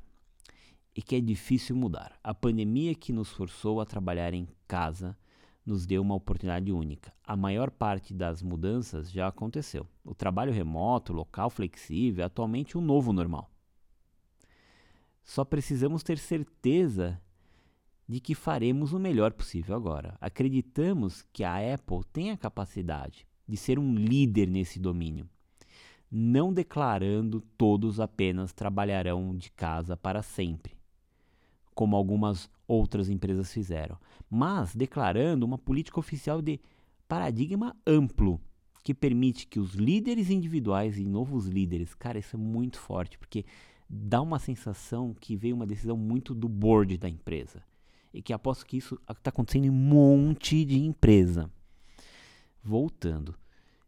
e 0.96 1.02
que 1.02 1.14
é 1.14 1.20
difícil 1.20 1.76
mudar. 1.76 2.18
A 2.24 2.34
pandemia 2.34 2.94
que 2.94 3.12
nos 3.12 3.30
forçou 3.30 3.80
a 3.80 3.86
trabalhar 3.86 4.34
em 4.34 4.48
casa 4.66 5.16
nos 5.64 5.86
deu 5.86 6.02
uma 6.02 6.14
oportunidade 6.14 6.72
única. 6.72 7.12
A 7.22 7.36
maior 7.36 7.70
parte 7.70 8.14
das 8.14 8.42
mudanças 8.42 9.12
já 9.12 9.28
aconteceu. 9.28 9.86
O 10.02 10.14
trabalho 10.14 10.52
remoto, 10.52 11.12
local 11.12 11.50
flexível, 11.50 12.22
é 12.22 12.26
atualmente 12.26 12.76
o 12.76 12.80
novo 12.80 13.12
normal. 13.12 13.50
Só 15.22 15.44
precisamos 15.44 16.02
ter 16.02 16.18
certeza 16.18 17.20
de 18.08 18.18
que 18.18 18.34
faremos 18.34 18.94
o 18.94 18.98
melhor 18.98 19.34
possível 19.34 19.76
agora. 19.76 20.16
Acreditamos 20.20 21.22
que 21.32 21.44
a 21.44 21.74
Apple 21.74 22.00
tem 22.10 22.30
a 22.30 22.36
capacidade 22.38 23.28
de 23.48 23.56
ser 23.56 23.78
um 23.78 23.94
líder 23.94 24.48
nesse 24.48 24.78
domínio, 24.78 25.28
não 26.10 26.52
declarando 26.52 27.40
todos 27.56 27.98
apenas 27.98 28.52
trabalharão 28.52 29.36
de 29.36 29.50
casa 29.50 29.96
para 29.96 30.22
sempre 30.22 30.78
como 31.78 31.94
algumas 31.94 32.50
outras 32.66 33.08
empresas 33.08 33.52
fizeram, 33.52 33.96
mas 34.28 34.74
declarando 34.74 35.46
uma 35.46 35.56
política 35.56 36.00
oficial 36.00 36.42
de 36.42 36.60
paradigma 37.06 37.76
amplo 37.86 38.40
que 38.82 38.92
permite 38.92 39.46
que 39.46 39.60
os 39.60 39.74
líderes 39.74 40.28
individuais 40.28 40.98
e 40.98 41.04
novos 41.04 41.46
líderes, 41.46 41.94
cara, 41.94 42.18
isso 42.18 42.34
é 42.34 42.38
muito 42.38 42.80
forte, 42.80 43.16
porque 43.16 43.44
dá 43.88 44.20
uma 44.20 44.40
sensação 44.40 45.14
que 45.20 45.36
veio 45.36 45.54
uma 45.54 45.68
decisão 45.68 45.96
muito 45.96 46.34
do 46.34 46.48
board 46.48 46.98
da 46.98 47.08
empresa. 47.08 47.62
E 48.12 48.20
que 48.20 48.32
aposto 48.32 48.66
que 48.66 48.76
isso 48.76 49.00
está 49.08 49.28
acontecendo 49.30 49.66
em 49.66 49.70
um 49.70 49.72
monte 49.72 50.64
de 50.64 50.80
empresa. 50.80 51.48
Voltando, 52.62 53.34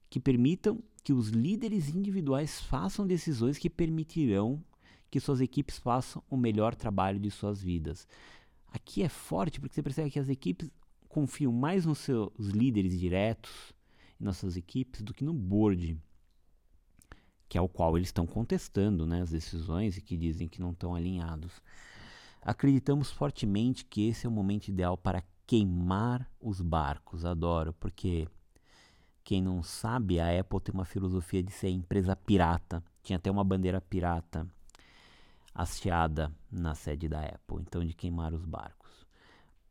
que 0.08 0.20
permitam 0.20 0.82
que 1.02 1.12
os 1.12 1.28
líderes 1.28 1.88
individuais 1.88 2.60
façam 2.60 3.06
decisões 3.06 3.58
que 3.58 3.70
permitirão 3.70 4.62
que 5.10 5.18
suas 5.18 5.40
equipes 5.40 5.78
façam 5.78 6.22
o 6.30 6.36
melhor 6.36 6.74
trabalho 6.74 7.18
de 7.18 7.30
suas 7.30 7.60
vidas. 7.60 8.06
Aqui 8.72 9.02
é 9.02 9.08
forte 9.08 9.60
porque 9.60 9.74
você 9.74 9.82
percebe 9.82 10.10
que 10.10 10.18
as 10.18 10.28
equipes 10.28 10.70
confiam 11.08 11.52
mais 11.52 11.84
nos 11.84 11.98
seus 11.98 12.30
líderes 12.38 12.98
diretos 12.98 13.72
e 14.20 14.24
nossas 14.24 14.56
equipes 14.56 15.02
do 15.02 15.12
que 15.12 15.24
no 15.24 15.34
board, 15.34 15.98
que 17.48 17.58
é 17.58 17.60
o 17.60 17.68
qual 17.68 17.96
eles 17.96 18.08
estão 18.08 18.26
contestando 18.26 19.04
né, 19.04 19.22
as 19.22 19.30
decisões 19.30 19.96
e 19.96 20.00
que 20.00 20.16
dizem 20.16 20.46
que 20.46 20.60
não 20.60 20.70
estão 20.70 20.94
alinhados. 20.94 21.60
Acreditamos 22.40 23.10
fortemente 23.10 23.84
que 23.84 24.08
esse 24.08 24.24
é 24.24 24.28
o 24.28 24.32
momento 24.32 24.68
ideal 24.68 24.96
para 24.96 25.24
queimar 25.46 26.30
os 26.40 26.60
barcos. 26.60 27.24
Adoro, 27.24 27.72
porque 27.74 28.28
quem 29.30 29.40
não 29.40 29.62
sabe, 29.62 30.18
a 30.18 30.40
Apple 30.40 30.58
tem 30.58 30.74
uma 30.74 30.84
filosofia 30.84 31.40
de 31.40 31.52
ser 31.52 31.68
empresa 31.68 32.16
pirata. 32.16 32.82
Tinha 33.00 33.16
até 33.16 33.30
uma 33.30 33.44
bandeira 33.44 33.80
pirata 33.80 34.44
hasteada 35.54 36.32
na 36.50 36.74
sede 36.74 37.08
da 37.08 37.20
Apple, 37.20 37.58
então 37.60 37.84
de 37.84 37.94
queimar 37.94 38.34
os 38.34 38.44
barcos. 38.44 39.06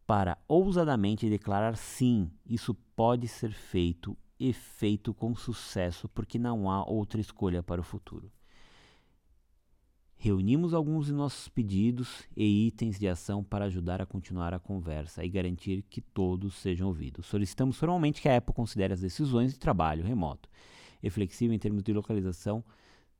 Para 0.08 0.38
ousadamente 0.48 1.30
declarar 1.30 1.76
sim, 1.76 2.32
isso 2.46 2.74
pode 2.96 3.28
ser 3.28 3.52
feito 3.52 4.18
e 4.40 4.54
feito 4.54 5.14
com 5.14 5.36
sucesso, 5.36 6.08
porque 6.08 6.40
não 6.40 6.72
há 6.72 6.86
outra 6.86 7.20
escolha 7.20 7.62
para 7.62 7.82
o 7.82 7.84
futuro. 7.84 8.32
Reunimos 10.22 10.74
alguns 10.74 11.06
de 11.06 11.14
nossos 11.14 11.48
pedidos 11.48 12.28
e 12.36 12.68
itens 12.68 13.00
de 13.00 13.08
ação 13.08 13.42
para 13.42 13.64
ajudar 13.64 14.02
a 14.02 14.06
continuar 14.06 14.54
a 14.54 14.60
conversa 14.60 15.24
e 15.24 15.30
garantir 15.30 15.82
que 15.84 16.02
todos 16.02 16.56
sejam 16.56 16.90
ouvidos. 16.90 17.26
Solicitamos 17.26 17.78
formalmente 17.78 18.22
que 18.22 18.28
a 18.28 18.36
Apple 18.36 18.54
considere 18.54 18.94
as 18.94 19.00
decisões 19.00 19.54
de 19.54 19.60
trabalho 19.60 20.04
remoto 20.04 20.50
e 21.02 21.10
flexível 21.10 21.56
em 21.56 21.58
termos 21.58 21.84
de 21.84 21.94
localização 21.94 22.62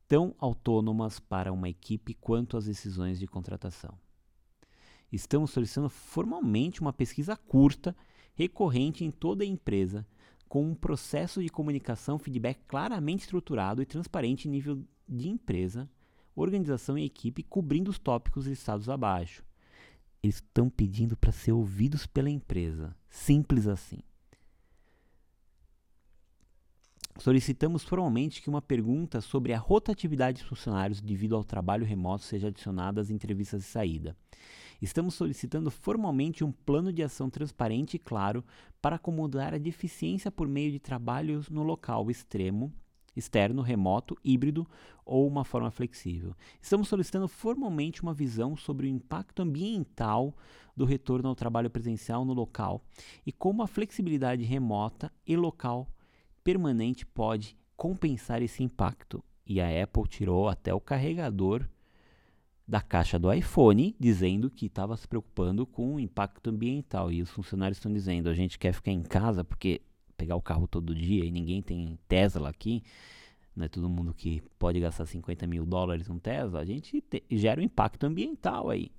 tão 0.06 0.34
autônomas 0.38 1.18
para 1.18 1.50
uma 1.50 1.70
equipe 1.70 2.12
quanto 2.12 2.58
as 2.58 2.66
decisões 2.66 3.18
de 3.18 3.26
contratação. 3.26 3.96
Estamos 5.10 5.52
solicitando 5.52 5.88
formalmente 5.88 6.82
uma 6.82 6.92
pesquisa 6.92 7.34
curta, 7.34 7.96
recorrente 8.34 9.06
em 9.06 9.10
toda 9.10 9.42
a 9.42 9.46
empresa, 9.46 10.06
com 10.46 10.68
um 10.68 10.74
processo 10.74 11.42
de 11.42 11.48
comunicação 11.48 12.18
feedback 12.18 12.60
claramente 12.68 13.20
estruturado 13.20 13.80
e 13.80 13.86
transparente 13.86 14.48
em 14.48 14.50
nível 14.50 14.84
de 15.08 15.30
empresa 15.30 15.88
organização 16.34 16.96
e 16.96 17.04
equipe 17.04 17.42
cobrindo 17.42 17.90
os 17.90 17.98
tópicos 17.98 18.46
listados 18.46 18.88
abaixo. 18.88 19.44
Eles 20.22 20.36
estão 20.36 20.68
pedindo 20.68 21.16
para 21.16 21.32
ser 21.32 21.52
ouvidos 21.52 22.06
pela 22.06 22.30
empresa. 22.30 22.94
Simples 23.08 23.66
assim. 23.66 24.00
Solicitamos 27.18 27.82
formalmente 27.82 28.40
que 28.40 28.48
uma 28.48 28.62
pergunta 28.62 29.20
sobre 29.20 29.52
a 29.52 29.58
rotatividade 29.58 30.40
dos 30.40 30.48
funcionários 30.48 31.00
devido 31.00 31.36
ao 31.36 31.44
trabalho 31.44 31.84
remoto 31.84 32.24
seja 32.24 32.48
adicionada 32.48 33.00
às 33.00 33.10
entrevistas 33.10 33.60
de 33.60 33.66
saída. 33.66 34.16
Estamos 34.80 35.14
solicitando 35.14 35.70
formalmente 35.70 36.42
um 36.42 36.50
plano 36.50 36.90
de 36.90 37.02
ação 37.02 37.28
transparente 37.28 37.94
e 37.94 37.98
claro 37.98 38.42
para 38.80 38.96
acomodar 38.96 39.52
a 39.52 39.58
deficiência 39.58 40.30
por 40.30 40.48
meio 40.48 40.72
de 40.72 40.78
trabalhos 40.78 41.50
no 41.50 41.62
local 41.62 42.10
extremo 42.10 42.72
externo, 43.16 43.62
remoto, 43.62 44.16
híbrido 44.24 44.66
ou 45.04 45.26
uma 45.26 45.44
forma 45.44 45.70
flexível. 45.70 46.34
Estamos 46.60 46.88
solicitando 46.88 47.28
formalmente 47.28 48.02
uma 48.02 48.14
visão 48.14 48.56
sobre 48.56 48.86
o 48.86 48.90
impacto 48.90 49.42
ambiental 49.42 50.34
do 50.76 50.84
retorno 50.84 51.28
ao 51.28 51.34
trabalho 51.34 51.70
presencial 51.70 52.24
no 52.24 52.32
local 52.32 52.82
e 53.26 53.32
como 53.32 53.62
a 53.62 53.66
flexibilidade 53.66 54.44
remota 54.44 55.12
e 55.26 55.36
local 55.36 55.88
permanente 56.42 57.04
pode 57.04 57.56
compensar 57.76 58.42
esse 58.42 58.62
impacto. 58.62 59.22
E 59.46 59.60
a 59.60 59.82
Apple 59.82 60.06
tirou 60.08 60.48
até 60.48 60.72
o 60.72 60.80
carregador 60.80 61.68
da 62.70 62.80
caixa 62.80 63.18
do 63.18 63.32
iPhone, 63.32 63.96
dizendo 63.98 64.48
que 64.48 64.66
estava 64.66 64.96
se 64.96 65.08
preocupando 65.08 65.66
com 65.66 65.96
o 65.96 66.00
impacto 66.00 66.50
ambiental. 66.50 67.10
E 67.10 67.20
os 67.20 67.30
funcionários 67.30 67.78
estão 67.78 67.92
dizendo: 67.92 68.28
a 68.28 68.34
gente 68.34 68.58
quer 68.58 68.72
ficar 68.72 68.92
em 68.92 69.02
casa 69.02 69.42
porque 69.42 69.82
pegar 70.20 70.36
o 70.36 70.42
carro 70.42 70.68
todo 70.68 70.94
dia 70.94 71.24
e 71.24 71.30
ninguém 71.30 71.62
tem 71.62 71.98
Tesla 72.06 72.50
aqui, 72.50 72.82
não 73.56 73.64
é 73.64 73.68
todo 73.68 73.88
mundo 73.88 74.12
que 74.12 74.42
pode 74.58 74.78
gastar 74.78 75.06
50 75.06 75.46
mil 75.46 75.64
dólares 75.64 76.08
num 76.08 76.18
Tesla, 76.18 76.60
a 76.60 76.64
gente 76.64 77.00
te, 77.00 77.24
gera 77.30 77.58
um 77.58 77.64
impacto 77.64 78.04
ambiental 78.04 78.68
aí. 78.68 78.92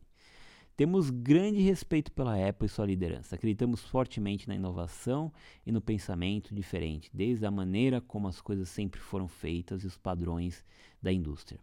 Temos 0.75 1.11
grande 1.11 1.61
respeito 1.61 2.11
pela 2.11 2.33
Apple 2.33 2.65
e 2.65 2.69
sua 2.69 2.87
liderança. 2.87 3.35
Acreditamos 3.35 3.81
fortemente 3.81 4.47
na 4.47 4.55
inovação 4.55 5.31
e 5.63 5.71
no 5.71 5.79
pensamento 5.79 6.55
diferente, 6.55 7.11
desde 7.13 7.45
a 7.45 7.51
maneira 7.51 8.01
como 8.01 8.27
as 8.27 8.41
coisas 8.41 8.67
sempre 8.67 8.99
foram 8.99 9.27
feitas 9.27 9.83
e 9.83 9.87
os 9.87 9.95
padrões 9.95 10.65
da 10.99 11.13
indústria, 11.13 11.59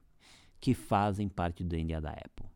que 0.61 0.73
fazem 0.73 1.29
parte 1.29 1.65
do 1.65 1.71
DNA 1.71 1.99
da 1.99 2.11
Apple. 2.11 2.47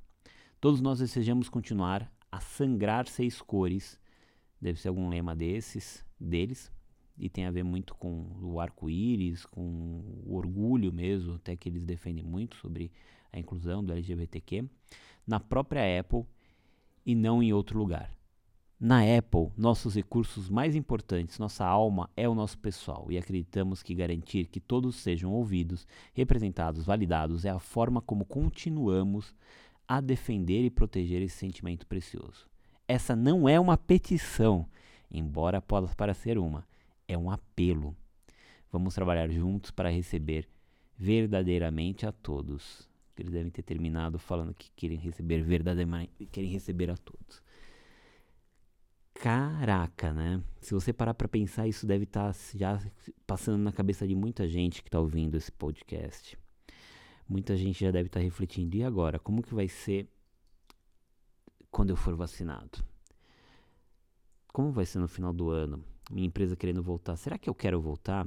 Todos 0.61 0.81
nós 0.81 1.00
desejamos 1.00 1.48
continuar 1.48 2.09
a 2.31 2.38
sangrar 2.38 3.09
seis 3.09 3.42
cores, 3.42 3.98
deve 4.61 4.79
ser 4.79 4.88
algum 4.88 5.09
lema 5.09 5.35
desses, 5.35 6.05
deles, 6.20 6.70
e 7.16 7.29
tem 7.29 7.46
a 7.46 7.51
ver 7.51 7.62
muito 7.62 7.94
com 7.94 8.27
o 8.40 8.61
arco-íris, 8.61 9.44
com 9.46 9.61
o 10.27 10.35
orgulho 10.35 10.92
mesmo, 10.92 11.35
até 11.35 11.57
que 11.57 11.68
eles 11.68 11.85
defendem 11.85 12.25
muito 12.25 12.57
sobre 12.57 12.90
a 13.33 13.38
inclusão 13.38 13.85
do 13.85 13.92
LGBTQ, 13.92 14.64
na 15.27 15.40
própria 15.40 16.01
Apple 16.01 16.25
e 17.05 17.14
não 17.14 17.42
em 17.42 17.53
outro 17.53 17.79
lugar. 17.79 18.11
Na 18.79 19.01
Apple, 19.16 19.53
nossos 19.57 19.94
recursos 19.94 20.48
mais 20.48 20.75
importantes, 20.75 21.38
nossa 21.38 21.64
alma 21.64 22.11
é 22.16 22.29
o 22.29 22.35
nosso 22.35 22.59
pessoal 22.59 23.07
e 23.11 23.16
acreditamos 23.16 23.81
que 23.81 23.94
garantir 23.94 24.48
que 24.48 24.59
todos 24.59 24.96
sejam 24.96 25.33
ouvidos, 25.33 25.87
representados, 26.12 26.85
validados 26.85 27.44
é 27.44 27.51
a 27.51 27.61
forma 27.61 28.01
como 28.01 28.25
continuamos 28.25 29.33
a 29.87 30.01
defender 30.01 30.64
e 30.64 30.70
proteger 30.70 31.22
esse 31.22 31.37
sentimento 31.37 31.87
precioso. 31.87 32.48
Essa 32.88 33.14
não 33.14 33.48
é 33.48 33.61
uma 33.61 33.77
petição, 33.77 34.66
embora 35.09 35.62
possa 35.62 35.94
parecer 35.94 36.37
uma 36.37 36.66
é 37.12 37.18
um 37.18 37.31
apelo. 37.31 37.96
Vamos 38.70 38.94
trabalhar 38.94 39.29
juntos 39.29 39.70
para 39.70 39.90
receber 39.90 40.48
verdadeiramente 40.96 42.07
a 42.07 42.12
todos. 42.12 42.88
Eles 43.16 43.33
devem 43.33 43.51
ter 43.51 43.62
terminado 43.62 44.18
falando 44.18 44.55
que 44.55 44.70
querem 44.75 44.96
receber 44.98 45.42
verdadeiramente, 45.42 46.27
querem 46.27 46.51
receber 46.51 46.90
a 46.90 46.96
todos. 46.96 47.42
Caraca, 49.14 50.12
né? 50.12 50.42
Se 50.61 50.75
você 50.75 50.92
parar 50.92 51.14
para 51.14 51.29
pensar, 51.29 51.68
isso 51.68 51.87
deve 51.87 52.05
estar 52.05 52.33
tá 52.33 52.38
já 52.55 52.81
passando 53.27 53.62
na 53.62 53.70
cabeça 53.70 54.09
de 54.09 54.14
muita 54.14 54.48
gente 54.48 54.83
que 54.83 54.88
está 54.88 54.98
ouvindo 54.98 55.37
esse 55.37 55.53
podcast. 55.53 56.37
Muita 57.29 57.57
gente 57.57 57.85
já 57.85 57.90
deve 57.90 58.09
estar 58.09 58.20
tá 58.20 58.25
refletindo. 58.25 58.77
E 58.77 58.83
agora? 58.83 59.18
Como 59.18 59.42
que 59.42 59.55
vai 59.55 59.68
ser 59.68 60.09
quando 61.70 61.90
eu 61.90 61.96
for 61.96 62.16
vacinado? 62.16 62.85
Como 64.53 64.72
vai 64.72 64.85
ser 64.85 64.98
no 64.98 65.09
final 65.09 65.33
do 65.33 65.51
ano? 65.51 65.91
Minha 66.12 66.27
empresa 66.27 66.55
querendo 66.55 66.83
voltar. 66.83 67.16
Será 67.16 67.38
que 67.38 67.48
eu 67.48 67.55
quero 67.55 67.81
voltar? 67.81 68.27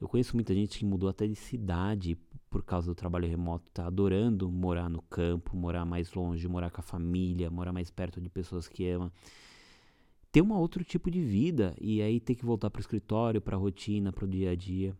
Eu 0.00 0.08
conheço 0.08 0.36
muita 0.36 0.54
gente 0.54 0.78
que 0.78 0.84
mudou 0.84 1.08
até 1.08 1.26
de 1.26 1.34
cidade 1.34 2.16
por 2.48 2.62
causa 2.62 2.86
do 2.86 2.94
trabalho 2.94 3.28
remoto, 3.28 3.70
tá 3.72 3.86
adorando 3.86 4.50
morar 4.50 4.88
no 4.88 5.02
campo, 5.02 5.56
morar 5.56 5.84
mais 5.84 6.12
longe, 6.14 6.46
morar 6.46 6.70
com 6.70 6.80
a 6.80 6.84
família, 6.84 7.50
morar 7.50 7.72
mais 7.72 7.90
perto 7.90 8.20
de 8.20 8.28
pessoas 8.28 8.68
que 8.68 8.88
ama. 8.88 9.12
Ter 10.30 10.40
um 10.40 10.52
outro 10.52 10.84
tipo 10.84 11.10
de 11.10 11.20
vida 11.20 11.74
e 11.80 12.00
aí 12.00 12.20
ter 12.20 12.34
que 12.34 12.44
voltar 12.44 12.70
para 12.70 12.78
o 12.78 12.80
escritório, 12.80 13.40
para 13.40 13.56
a 13.56 13.58
rotina, 13.58 14.12
para 14.12 14.24
o 14.24 14.28
dia 14.28 14.52
a 14.52 14.54
dia. 14.54 14.94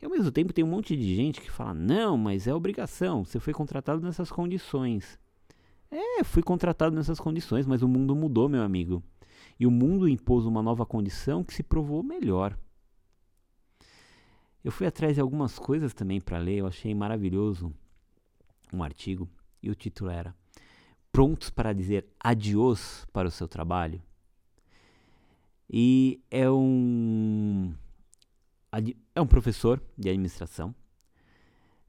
E 0.00 0.04
ao 0.04 0.10
mesmo 0.10 0.30
tempo 0.30 0.52
tem 0.52 0.64
um 0.64 0.68
monte 0.68 0.96
de 0.96 1.14
gente 1.14 1.40
que 1.40 1.50
fala: 1.50 1.74
"Não, 1.74 2.16
mas 2.16 2.46
é 2.46 2.54
obrigação, 2.54 3.24
você 3.24 3.38
foi 3.38 3.52
contratado 3.52 4.00
nessas 4.00 4.30
condições". 4.30 5.18
É, 5.90 6.24
fui 6.24 6.42
contratado 6.42 6.94
nessas 6.94 7.18
condições, 7.18 7.66
mas 7.66 7.82
o 7.82 7.88
mundo 7.88 8.14
mudou, 8.14 8.48
meu 8.48 8.62
amigo. 8.62 9.02
E 9.58 9.66
o 9.66 9.70
mundo 9.70 10.08
impôs 10.08 10.44
uma 10.46 10.62
nova 10.62 10.86
condição 10.86 11.42
que 11.42 11.52
se 11.52 11.62
provou 11.62 12.02
melhor. 12.02 12.56
Eu 14.62 14.70
fui 14.70 14.86
atrás 14.86 15.14
de 15.14 15.20
algumas 15.20 15.58
coisas 15.58 15.94
também 15.94 16.20
para 16.20 16.38
ler, 16.38 16.58
eu 16.58 16.66
achei 16.66 16.94
maravilhoso 16.94 17.72
um 18.72 18.82
artigo 18.82 19.28
e 19.62 19.70
o 19.70 19.74
título 19.74 20.10
era 20.10 20.34
Prontos 21.10 21.50
para 21.50 21.72
dizer 21.72 22.06
adiós 22.20 23.06
para 23.12 23.28
o 23.28 23.30
seu 23.30 23.48
trabalho? 23.48 24.00
E 25.70 26.22
é 26.30 26.48
um 26.50 27.74
é 29.14 29.20
um 29.20 29.26
professor 29.26 29.82
de 29.96 30.08
administração 30.08 30.74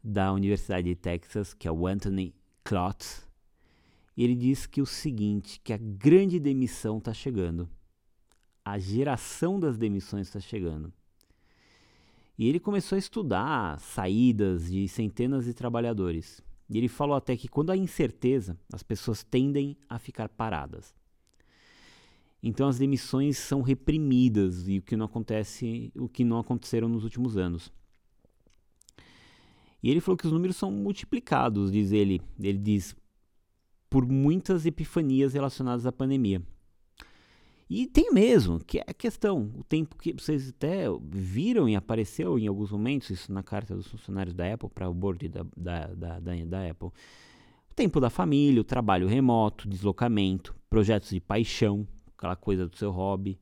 da 0.03 0.31
Universidade 0.31 0.87
de 0.87 0.95
Texas, 0.95 1.53
que 1.53 1.67
é 1.67 1.71
o 1.71 1.85
Anthony 1.85 2.33
Klotz, 2.63 3.28
ele 4.23 4.35
diz 4.35 4.65
que 4.65 4.81
o 4.81 4.85
seguinte, 4.85 5.61
que 5.63 5.71
a 5.71 5.77
grande 5.77 6.39
demissão 6.39 6.97
está 6.97 7.13
chegando. 7.13 7.69
A 8.65 8.77
geração 8.77 9.59
das 9.59 9.77
demissões 9.77 10.27
está 10.27 10.39
chegando. 10.39 10.91
E 12.37 12.47
ele 12.47 12.59
começou 12.59 12.95
a 12.95 12.99
estudar 12.99 13.79
saídas 13.79 14.69
de 14.69 14.87
centenas 14.87 15.45
de 15.45 15.53
trabalhadores. 15.53 16.41
E 16.69 16.77
ele 16.77 16.89
falou 16.89 17.15
até 17.15 17.35
que 17.37 17.47
quando 17.47 17.69
há 17.69 17.77
incerteza, 17.77 18.57
as 18.73 18.83
pessoas 18.83 19.23
tendem 19.23 19.77
a 19.87 19.97
ficar 19.97 20.27
paradas. 20.27 20.93
Então 22.43 22.67
as 22.67 22.77
demissões 22.77 23.37
são 23.37 23.61
reprimidas 23.61 24.67
e 24.67 24.79
o 24.79 24.81
que 24.81 24.95
não 24.97 25.05
acontece, 25.05 25.91
o 25.95 26.07
que 26.09 26.23
não 26.23 26.39
aconteceram 26.39 26.89
nos 26.89 27.03
últimos 27.03 27.37
anos. 27.37 27.71
E 29.81 29.89
ele 29.89 30.01
falou 30.01 30.17
que 30.17 30.27
os 30.27 30.33
números 30.33 30.57
são 30.57 30.69
multiplicados, 30.71 31.71
diz 31.71 31.93
ele. 31.93 32.21
Ele 32.37 32.57
diz 32.57 32.95
por 33.89 34.05
muitas 34.07 34.65
epifanias 34.65 35.33
relacionadas 35.33 35.85
à 35.85 35.91
pandemia. 35.91 36.41
E 37.69 37.85
tem 37.85 38.11
mesmo, 38.11 38.59
que 38.59 38.79
é 38.79 38.85
a 38.87 38.93
questão, 38.93 39.51
o 39.55 39.63
tempo 39.63 39.95
que 39.95 40.11
vocês 40.11 40.49
até 40.49 40.85
viram 41.11 41.69
e 41.69 41.75
apareceu 41.75 42.39
em 42.39 42.47
alguns 42.47 42.71
momentos, 42.71 43.11
isso 43.11 43.31
na 43.31 43.43
carta 43.43 43.75
dos 43.75 43.87
funcionários 43.87 44.33
da 44.33 44.51
Apple 44.51 44.69
para 44.69 44.89
o 44.89 44.93
board 44.93 45.29
da, 45.29 45.45
da, 45.55 45.85
da, 45.93 46.19
da, 46.19 46.67
Apple. 46.67 46.87
O 47.69 47.73
tempo 47.75 47.99
da 47.99 48.09
família, 48.09 48.59
o 48.59 48.63
trabalho 48.63 49.07
remoto, 49.07 49.69
deslocamento, 49.69 50.55
projetos 50.67 51.11
de 51.11 51.19
paixão, 51.19 51.87
aquela 52.17 52.35
coisa 52.35 52.67
do 52.67 52.75
seu 52.75 52.89
hobby, 52.89 53.39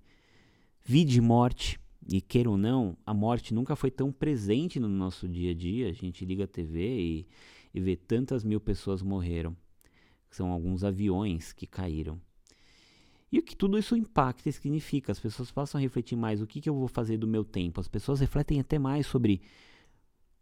vida 0.84 1.14
e 1.14 1.22
morte. 1.22 1.80
E 2.10 2.22
queira 2.22 2.50
ou 2.50 2.58
não, 2.58 2.98
a 3.06 3.14
morte 3.14 3.54
nunca 3.54 3.76
foi 3.76 3.92
tão 3.92 4.12
presente 4.12 4.80
no 4.80 4.88
nosso 4.88 5.28
dia 5.28 5.52
a 5.52 5.54
dia. 5.54 5.90
A 5.90 5.94
gente 5.94 6.24
liga 6.26 6.44
a 6.44 6.48
TV 6.48 6.80
e, 6.80 7.28
e 7.74 7.80
vê 7.80 7.96
tantas 7.96 8.44
mil 8.44 8.60
pessoas 8.60 9.02
morreram. 9.02 9.56
São 10.38 10.52
alguns 10.52 10.84
aviões 10.84 11.52
que 11.52 11.66
caíram. 11.66 12.22
E 13.32 13.40
o 13.40 13.42
que 13.42 13.56
tudo 13.56 13.76
isso 13.76 13.96
impacta 13.96 14.48
e 14.48 14.54
significa? 14.54 15.12
As 15.12 15.20
pessoas 15.20 15.50
passam 15.50 15.80
a 15.80 15.82
refletir 15.82 16.16
mais 16.16 16.44
o 16.44 16.46
que, 16.46 16.62
que 16.62 16.70
eu 16.70 16.76
vou 16.76 16.88
fazer 16.88 17.18
do 17.18 17.26
meu 17.26 17.44
tempo. 17.44 17.82
As 17.82 17.88
pessoas 17.88 18.20
refletem 18.20 18.60
até 18.60 18.78
mais 18.78 19.08
sobre 19.08 19.42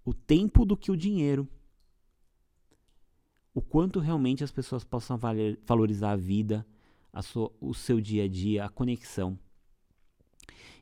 o 0.04 0.14
tempo 0.14 0.66
do 0.66 0.76
que 0.76 0.92
o 0.92 0.98
dinheiro. 0.98 1.48
O 3.54 3.62
quanto 3.62 4.02
realmente 4.02 4.44
as 4.44 4.52
pessoas 4.52 4.84
possam 4.84 5.18
valer, 5.18 5.58
valorizar 5.66 6.12
a 6.12 6.18
vida, 6.18 6.68
a 7.14 7.22
sua, 7.22 7.50
o 7.62 7.74
seu 7.74 8.02
dia 8.02 8.26
a 8.26 8.28
dia, 8.28 8.66
a 8.66 8.70
conexão. 8.70 9.40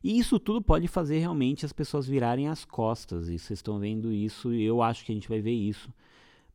E 0.03 0.17
isso 0.17 0.39
tudo 0.39 0.59
pode 0.59 0.87
fazer 0.87 1.19
realmente 1.19 1.67
as 1.67 1.71
pessoas 1.71 2.07
virarem 2.07 2.47
as 2.47 2.65
costas. 2.65 3.29
E 3.29 3.37
vocês 3.37 3.59
estão 3.59 3.77
vendo 3.77 4.11
isso, 4.11 4.51
e 4.51 4.63
eu 4.63 4.81
acho 4.81 5.05
que 5.05 5.11
a 5.11 5.15
gente 5.15 5.29
vai 5.29 5.39
ver 5.39 5.53
isso 5.53 5.93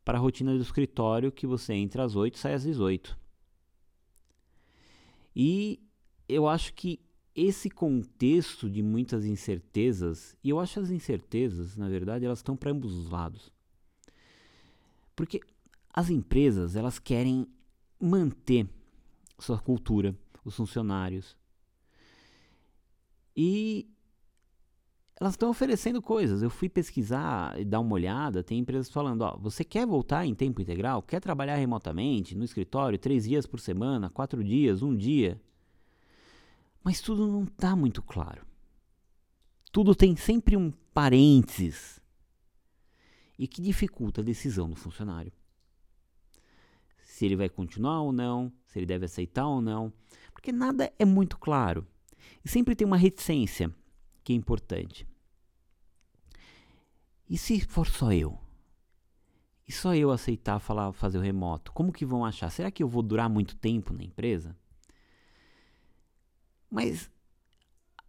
para 0.09 0.17
a 0.17 0.21
rotina 0.23 0.55
do 0.55 0.63
escritório, 0.63 1.31
que 1.31 1.47
você 1.47 1.75
entra 1.75 2.03
às 2.03 2.17
8 2.17 2.39
sai 2.39 2.55
às 2.55 2.63
18. 2.63 3.15
E 5.37 5.87
eu 6.27 6.49
acho 6.49 6.73
que 6.73 6.99
esse 7.35 7.69
contexto 7.69 8.71
de 8.71 8.83
muitas 8.83 9.27
incertezas, 9.27 10.35
e 10.43 10.49
eu 10.49 10.59
acho 10.59 10.81
as 10.81 10.89
incertezas, 10.89 11.77
na 11.77 11.91
verdade, 11.91 12.25
elas 12.25 12.39
estão 12.39 12.57
para 12.57 12.71
ambos 12.71 12.95
os 12.95 13.11
lados. 13.11 13.53
Porque 15.15 15.43
as 15.93 16.09
empresas, 16.09 16.75
elas 16.75 16.99
querem 16.99 17.47
manter 18.01 18.67
sua 19.39 19.59
cultura, 19.59 20.17
os 20.43 20.57
funcionários. 20.57 21.37
E 23.37 23.87
elas 25.21 25.33
estão 25.33 25.51
oferecendo 25.51 26.01
coisas. 26.01 26.43
Eu 26.43 26.51
fui 26.51 26.69
pesquisar 26.69 27.59
e 27.61 27.65
dar 27.65 27.81
uma 27.81 27.95
olhada. 27.95 28.43
Tem 28.43 28.59
empresas 28.59 28.89
falando: 28.89 29.23
ó, 29.23 29.37
você 29.37 29.65
quer 29.65 29.85
voltar 29.85 30.25
em 30.25 30.35
tempo 30.35 30.63
integral? 30.63 31.03
Quer 31.03 31.21
trabalhar 31.21 31.57
remotamente, 31.57 32.37
no 32.37 32.45
escritório, 32.45 32.99
três 32.99 33.25
dias 33.25 33.45
por 33.45 33.59
semana, 33.59 34.09
quatro 34.09 34.45
dias, 34.45 34.81
um 34.81 34.97
dia? 34.97 35.41
Mas 36.85 37.01
tudo 37.01 37.27
não 37.27 37.45
está 37.45 37.75
muito 37.75 38.01
claro. 38.01 38.47
Tudo 39.73 39.95
tem 39.95 40.15
sempre 40.17 40.57
um 40.57 40.71
parênteses 40.95 42.01
e 43.39 43.47
que 43.47 43.61
dificulta 43.61 44.21
a 44.21 44.25
decisão 44.25 44.71
do 44.71 44.77
funcionário. 44.77 45.33
Se 47.03 47.25
ele 47.25 47.37
vai 47.37 47.49
continuar 47.49 48.03
ou 48.03 48.13
não, 48.13 48.53
se 48.67 48.79
ele 48.79 48.87
deve 48.87 49.05
aceitar 49.05 49.47
ou 49.47 49.61
não, 49.61 49.93
porque 50.33 50.53
nada 50.53 50.93
é 50.99 51.05
muito 51.05 51.37
claro. 51.39 51.87
E 52.45 52.49
sempre 52.49 52.77
tem 52.77 52.87
uma 52.87 52.97
reticência 52.97 53.75
que 54.29 54.33
é 54.35 54.37
importante. 54.37 55.09
E 57.27 57.39
se 57.39 57.63
for 57.63 57.87
só 57.87 58.13
eu? 58.13 58.39
E 59.67 59.73
só 59.73 59.95
eu 59.95 60.11
aceitar 60.11 60.59
falar, 60.59 60.93
fazer 60.93 61.17
o 61.17 61.23
remoto? 61.23 61.73
Como 61.73 61.91
que 61.91 62.05
vão 62.05 62.27
achar? 62.27 62.51
Será 62.51 62.71
que 62.71 62.83
eu 62.83 62.89
vou 62.89 63.03
durar 63.03 63.31
muito 63.31 63.57
tempo 63.57 63.95
na 63.95 64.03
empresa? 64.03 64.55
Mas 66.71 67.11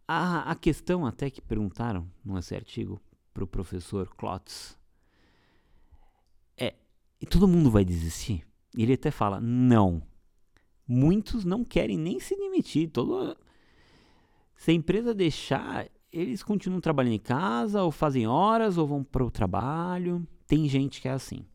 a, 0.06 0.50
a 0.50 0.54
questão 0.54 1.06
até 1.06 1.30
que 1.30 1.40
perguntaram 1.40 2.06
nesse 2.22 2.54
artigo 2.54 3.00
para 3.32 3.44
o 3.44 3.46
professor 3.46 4.06
Klotz 4.14 4.78
é: 6.54 6.74
e 7.18 7.24
todo 7.24 7.48
mundo 7.48 7.70
vai 7.70 7.82
desistir? 7.82 8.46
Ele 8.76 8.92
até 8.92 9.10
fala: 9.10 9.40
não. 9.40 10.02
Muitos 10.86 11.46
não 11.46 11.64
querem 11.64 11.96
nem 11.96 12.20
se 12.20 12.36
demitir. 12.36 12.90
Todo, 12.90 13.34
se 14.54 14.70
a 14.70 14.74
empresa 14.74 15.14
deixar, 15.14 15.88
eles 16.12 16.42
continuam 16.42 16.80
trabalhando 16.80 17.14
em 17.14 17.18
casa, 17.18 17.82
ou 17.82 17.90
fazem 17.90 18.26
horas, 18.26 18.76
ou 18.76 18.86
vão 18.86 19.04
para 19.04 19.24
o 19.24 19.30
trabalho. 19.30 20.26
Tem 20.46 20.68
gente 20.68 21.00
que 21.00 21.08
é 21.08 21.12
assim. 21.12 21.46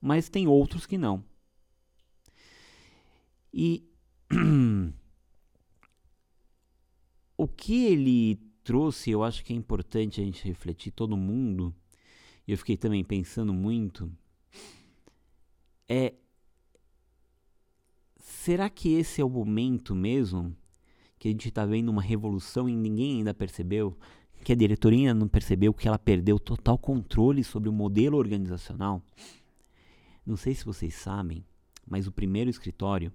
Mas 0.00 0.28
tem 0.28 0.46
outros 0.46 0.86
que 0.86 0.96
não. 0.96 1.24
E 3.52 3.86
o 7.36 7.46
que 7.46 7.84
ele 7.84 8.40
trouxe, 8.64 9.10
eu 9.10 9.22
acho 9.22 9.44
que 9.44 9.52
é 9.52 9.56
importante 9.56 10.20
a 10.20 10.24
gente 10.24 10.44
refletir, 10.46 10.90
todo 10.92 11.16
mundo, 11.16 11.74
e 12.46 12.52
eu 12.52 12.58
fiquei 12.58 12.76
também 12.76 13.04
pensando 13.04 13.52
muito, 13.52 14.10
é. 15.88 16.14
Será 18.16 18.70
que 18.70 18.94
esse 18.94 19.20
é 19.20 19.24
o 19.24 19.28
momento 19.28 19.94
mesmo 19.94 20.56
que 21.22 21.28
a 21.28 21.30
gente 21.30 21.50
está 21.50 21.64
vendo 21.64 21.88
uma 21.88 22.02
revolução 22.02 22.68
e 22.68 22.74
ninguém 22.74 23.18
ainda 23.18 23.32
percebeu, 23.32 23.96
que 24.42 24.52
a 24.52 24.56
diretoria 24.56 24.98
ainda 24.98 25.14
não 25.14 25.28
percebeu 25.28 25.72
que 25.72 25.86
ela 25.86 25.96
perdeu 25.96 26.36
total 26.36 26.76
controle 26.76 27.44
sobre 27.44 27.68
o 27.68 27.72
modelo 27.72 28.18
organizacional. 28.18 29.00
Não 30.26 30.36
sei 30.36 30.52
se 30.52 30.64
vocês 30.64 30.96
sabem, 30.96 31.44
mas 31.86 32.08
o 32.08 32.12
primeiro 32.12 32.50
escritório 32.50 33.12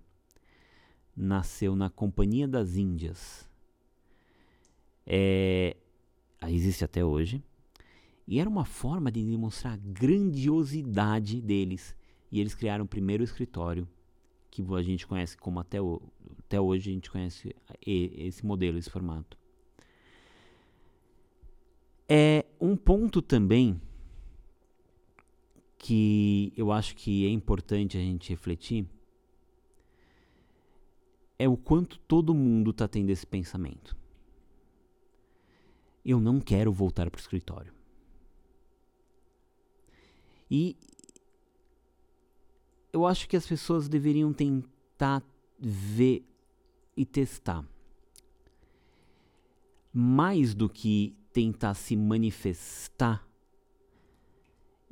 nasceu 1.13 1.76
na 1.76 1.89
Companhia 1.89 2.48
das 2.48 2.78
Índias. 2.78 3.46
É, 5.06 5.76
existe 6.43 6.86
até 6.86 7.04
hoje. 7.04 7.43
E 8.26 8.39
era 8.39 8.50
uma 8.50 8.63
forma 8.63 9.12
de 9.12 9.22
demonstrar 9.22 9.74
a 9.74 9.82
grandiosidade 9.84 11.41
deles. 11.41 11.93
E 12.32 12.39
eles 12.39 12.56
criaram 12.56 12.86
o 12.86 12.88
primeiro 12.88 13.22
escritório 13.22 13.86
que 14.65 14.74
a 14.74 14.82
gente 14.82 15.06
conhece 15.06 15.38
como 15.38 15.60
até, 15.60 15.82
o, 15.82 16.02
até 16.39 16.60
hoje 16.60 16.89
a 16.89 16.93
gente 16.93 17.10
conhece 17.10 17.56
esse 17.86 18.46
modelo, 18.46 18.78
esse 18.78 18.89
formato. 18.89 19.38
É 22.10 22.46
um 22.60 22.76
ponto 22.76 23.22
também 23.22 23.80
que 25.78 26.52
eu 26.56 26.72
acho 26.72 26.96
que 26.96 27.26
é 27.26 27.30
importante 27.30 27.98
a 27.98 28.02
gente 28.02 28.30
refletir 28.30 28.88
é 31.39 31.48
o 31.48 31.56
quanto 31.56 32.00
todo 32.00 32.34
mundo 32.34 32.72
está 32.72 32.88
tendo 32.88 33.10
esse 33.12 33.26
pensamento. 33.26 33.96
Eu 36.04 36.20
não 36.20 36.39
quero 36.39 36.72
voltar 36.72 37.12
para 37.12 37.20
o 37.20 37.22
escritório. 37.22 37.74
E 40.50 40.76
eu 42.98 43.06
acho 43.06 43.30
que 43.30 43.38
as 43.38 43.46
pessoas 43.46 43.88
deveriam 43.88 44.34
tentar 44.34 45.24
ver 45.60 46.26
e 46.96 47.06
testar. 47.06 47.64
Mais 49.94 50.56
do 50.56 50.68
que 50.68 51.16
tentar 51.32 51.76
se 51.76 51.96
manifestar, 51.96 53.24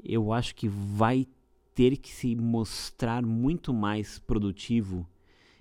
eu 0.04 0.32
acho 0.32 0.54
que 0.54 0.68
vai 0.68 1.28
ter 1.74 1.98
que 1.98 2.12
se 2.12 2.36
mostrar 2.36 3.24
muito 3.26 3.74
mais 3.74 4.20
produtivo 4.20 5.08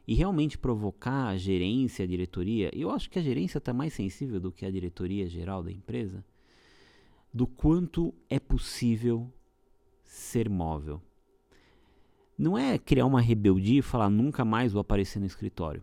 e 0.07 0.15
realmente 0.15 0.59
provocar 0.59 1.29
a 1.29 1.39
gerência, 1.39 2.05
a 2.05 2.07
diretoria. 2.07 2.71
Eu 2.75 2.91
acho 2.91 3.09
que 3.09 3.19
a 3.19 3.23
gerência 3.23 3.57
está 3.57 3.73
mais 3.73 3.95
sensível 3.95 4.39
do 4.39 4.53
que 4.53 4.67
a 4.67 4.71
diretoria 4.71 5.27
geral 5.31 5.63
da 5.63 5.73
empresa, 5.73 6.23
do 7.33 7.47
quanto 7.47 8.15
é 8.29 8.39
possível 8.39 9.33
ser 10.03 10.51
móvel. 10.51 11.01
Não 12.37 12.59
é 12.59 12.79
criar 12.79 13.07
uma 13.07 13.21
rebeldia 13.21 13.79
e 13.79 13.83
falar 13.83 14.11
nunca 14.11 14.45
mais 14.45 14.73
vou 14.73 14.81
aparecer 14.81 15.21
no 15.21 15.27
escritório. 15.27 15.83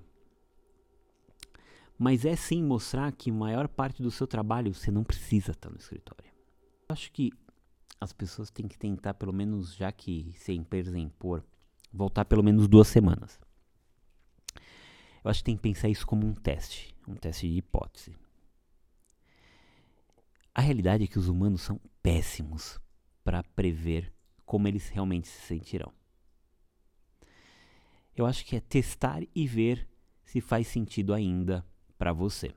Mas 1.97 2.25
é 2.25 2.35
sim 2.35 2.61
mostrar 2.61 3.11
que 3.13 3.31
maior 3.31 3.67
parte 3.67 4.03
do 4.03 4.11
seu 4.11 4.27
trabalho 4.27 4.73
você 4.73 4.91
não 4.91 5.03
precisa 5.03 5.51
estar 5.51 5.69
no 5.69 5.77
escritório. 5.77 6.25
Eu 6.89 6.93
acho 6.93 7.11
que 7.11 7.31
as 8.01 8.11
pessoas 8.11 8.49
têm 8.49 8.67
que 8.67 8.77
tentar, 8.77 9.13
pelo 9.13 9.31
menos, 9.31 9.75
já 9.75 9.91
que 9.91 10.33
sem 10.35 10.57
empresa 10.57 10.97
impor, 10.97 11.43
voltar 11.93 12.25
pelo 12.25 12.43
menos 12.43 12.67
duas 12.67 12.87
semanas. 12.87 13.39
Eu 15.23 15.29
acho 15.29 15.39
que 15.39 15.45
tem 15.45 15.55
que 15.55 15.61
pensar 15.61 15.87
isso 15.87 16.05
como 16.05 16.25
um 16.25 16.33
teste, 16.33 16.93
um 17.07 17.15
teste 17.15 17.47
de 17.47 17.59
hipótese. 17.59 18.17
A 20.53 20.59
realidade 20.59 21.05
é 21.05 21.07
que 21.07 21.19
os 21.19 21.29
humanos 21.29 21.61
são 21.61 21.79
péssimos 22.03 22.79
para 23.23 23.43
prever 23.43 24.11
como 24.45 24.67
eles 24.67 24.89
realmente 24.89 25.27
se 25.27 25.39
sentirão 25.41 25.93
eu 28.15 28.25
acho 28.25 28.45
que 28.45 28.55
é 28.55 28.59
testar 28.59 29.21
e 29.33 29.47
ver 29.47 29.87
se 30.23 30.41
faz 30.41 30.67
sentido 30.67 31.13
ainda 31.13 31.65
para 31.97 32.13
você. 32.13 32.51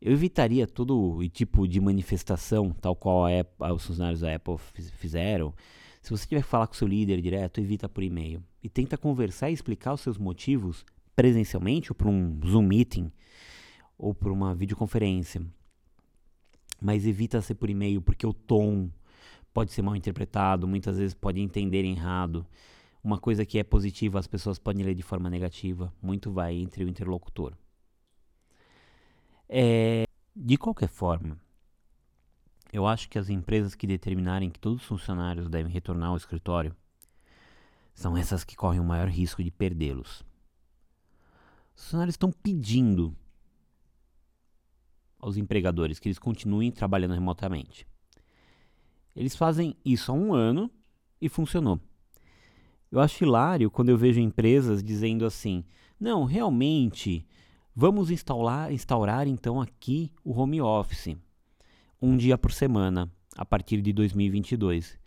Eu 0.00 0.12
evitaria 0.12 0.66
todo 0.66 1.26
tipo 1.28 1.66
de 1.66 1.80
manifestação, 1.80 2.70
tal 2.72 2.94
qual 2.94 3.26
Apple, 3.26 3.72
os 3.72 3.86
funcionários 3.86 4.20
da 4.20 4.34
Apple 4.34 4.58
fizeram. 4.98 5.54
Se 6.02 6.10
você 6.10 6.26
tiver 6.26 6.42
que 6.42 6.48
falar 6.48 6.66
com 6.66 6.74
seu 6.74 6.86
líder 6.86 7.20
direto, 7.20 7.60
evita 7.60 7.88
por 7.88 8.02
e-mail. 8.04 8.42
E 8.62 8.68
tenta 8.68 8.98
conversar 8.98 9.50
e 9.50 9.54
explicar 9.54 9.94
os 9.94 10.02
seus 10.02 10.18
motivos 10.18 10.84
presencialmente 11.16 11.90
ou 11.90 11.96
por 11.96 12.06
um 12.08 12.38
Zoom 12.46 12.62
meeting 12.62 13.10
ou 13.98 14.14
por 14.14 14.30
uma 14.30 14.54
videoconferência. 14.54 15.42
Mas 16.80 17.06
evita 17.06 17.40
ser 17.40 17.54
por 17.54 17.70
e-mail 17.70 18.02
porque 18.02 18.26
o 18.26 18.34
tom 18.34 18.90
pode 19.52 19.72
ser 19.72 19.80
mal 19.80 19.96
interpretado, 19.96 20.68
muitas 20.68 20.98
vezes 20.98 21.14
pode 21.14 21.40
entender 21.40 21.84
errado. 21.84 22.46
Uma 23.06 23.18
coisa 23.18 23.46
que 23.46 23.56
é 23.56 23.62
positiva, 23.62 24.18
as 24.18 24.26
pessoas 24.26 24.58
podem 24.58 24.84
ler 24.84 24.96
de 24.96 25.02
forma 25.04 25.30
negativa. 25.30 25.94
Muito 26.02 26.32
vai 26.32 26.56
entre 26.56 26.82
o 26.82 26.88
interlocutor. 26.88 27.56
É, 29.48 30.02
de 30.34 30.56
qualquer 30.56 30.88
forma, 30.88 31.40
eu 32.72 32.84
acho 32.84 33.08
que 33.08 33.16
as 33.16 33.30
empresas 33.30 33.76
que 33.76 33.86
determinarem 33.86 34.50
que 34.50 34.58
todos 34.58 34.82
os 34.82 34.88
funcionários 34.88 35.48
devem 35.48 35.72
retornar 35.72 36.08
ao 36.08 36.16
escritório 36.16 36.74
são 37.94 38.16
essas 38.16 38.42
que 38.42 38.56
correm 38.56 38.80
o 38.80 38.84
maior 38.84 39.06
risco 39.06 39.40
de 39.40 39.52
perdê-los. 39.52 40.24
Os 41.76 41.84
funcionários 41.84 42.14
estão 42.14 42.32
pedindo 42.32 43.16
aos 45.20 45.36
empregadores 45.36 46.00
que 46.00 46.08
eles 46.08 46.18
continuem 46.18 46.72
trabalhando 46.72 47.14
remotamente. 47.14 47.86
Eles 49.14 49.36
fazem 49.36 49.76
isso 49.84 50.10
há 50.10 50.14
um 50.16 50.34
ano 50.34 50.68
e 51.20 51.28
funcionou. 51.28 51.80
Eu 52.90 53.00
acho 53.00 53.24
hilário 53.24 53.70
quando 53.70 53.88
eu 53.88 53.98
vejo 53.98 54.20
empresas 54.20 54.82
dizendo 54.82 55.24
assim: 55.24 55.64
não, 55.98 56.24
realmente, 56.24 57.26
vamos 57.74 58.10
instaurar, 58.10 58.72
instaurar 58.72 59.26
então 59.26 59.60
aqui 59.60 60.12
o 60.24 60.32
home 60.38 60.60
office, 60.60 61.16
um 62.00 62.16
dia 62.16 62.38
por 62.38 62.52
semana, 62.52 63.10
a 63.36 63.44
partir 63.44 63.80
de 63.80 63.92
2022. 63.92 64.98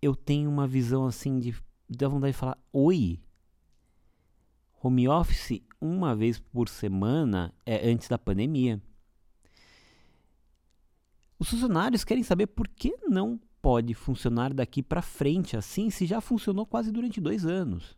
Eu 0.00 0.16
tenho 0.16 0.50
uma 0.50 0.66
visão 0.66 1.06
assim 1.06 1.38
de 1.38 1.54
da 1.88 2.08
vontade 2.08 2.32
de 2.32 2.38
falar: 2.38 2.58
oi, 2.72 3.20
home 4.82 5.08
office 5.08 5.62
uma 5.80 6.14
vez 6.14 6.38
por 6.38 6.68
semana 6.68 7.52
é 7.66 7.88
antes 7.90 8.08
da 8.08 8.18
pandemia. 8.18 8.80
Os 11.38 11.50
funcionários 11.50 12.04
querem 12.04 12.22
saber 12.22 12.46
por 12.46 12.68
que 12.68 12.96
não 13.08 13.40
pode 13.62 13.94
funcionar 13.94 14.52
daqui 14.52 14.82
para 14.82 15.00
frente 15.00 15.56
assim, 15.56 15.88
se 15.88 16.04
já 16.04 16.20
funcionou 16.20 16.66
quase 16.66 16.90
durante 16.90 17.20
dois 17.20 17.46
anos. 17.46 17.96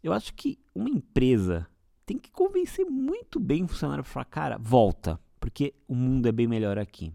Eu 0.00 0.12
acho 0.12 0.32
que 0.34 0.58
uma 0.72 0.88
empresa 0.88 1.66
tem 2.06 2.18
que 2.18 2.30
convencer 2.30 2.86
muito 2.86 3.40
bem 3.40 3.64
o 3.64 3.68
funcionário 3.68 4.04
para 4.04 4.12
falar, 4.12 4.24
cara, 4.26 4.58
volta, 4.58 5.18
porque 5.40 5.74
o 5.88 5.94
mundo 5.94 6.28
é 6.28 6.32
bem 6.32 6.46
melhor 6.46 6.78
aqui. 6.78 7.12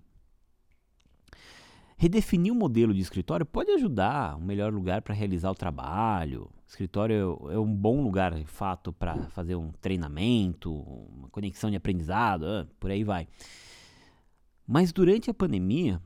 Redefinir 1.95 2.51
o 2.51 2.55
modelo 2.55 2.93
de 2.93 3.01
escritório 3.01 3.45
pode 3.45 3.71
ajudar 3.71 4.37
um 4.37 4.41
melhor 4.41 4.73
lugar 4.73 5.01
para 5.01 5.13
realizar 5.13 5.51
o 5.51 5.55
trabalho. 5.55 6.49
escritório 6.67 7.37
é 7.51 7.59
um 7.59 7.75
bom 7.75 8.01
lugar, 8.01 8.33
de 8.33 8.45
fato, 8.45 8.91
para 8.91 9.15
fazer 9.29 9.55
um 9.55 9.71
treinamento, 9.81 10.73
uma 10.73 11.29
conexão 11.29 11.69
de 11.69 11.75
aprendizado, 11.75 12.45
ah, 12.45 12.67
por 12.79 12.89
aí 12.89 13.03
vai. 13.03 13.27
Mas 14.71 14.93
durante 14.93 15.31
a 15.31 15.33
pandemia, 15.33 15.99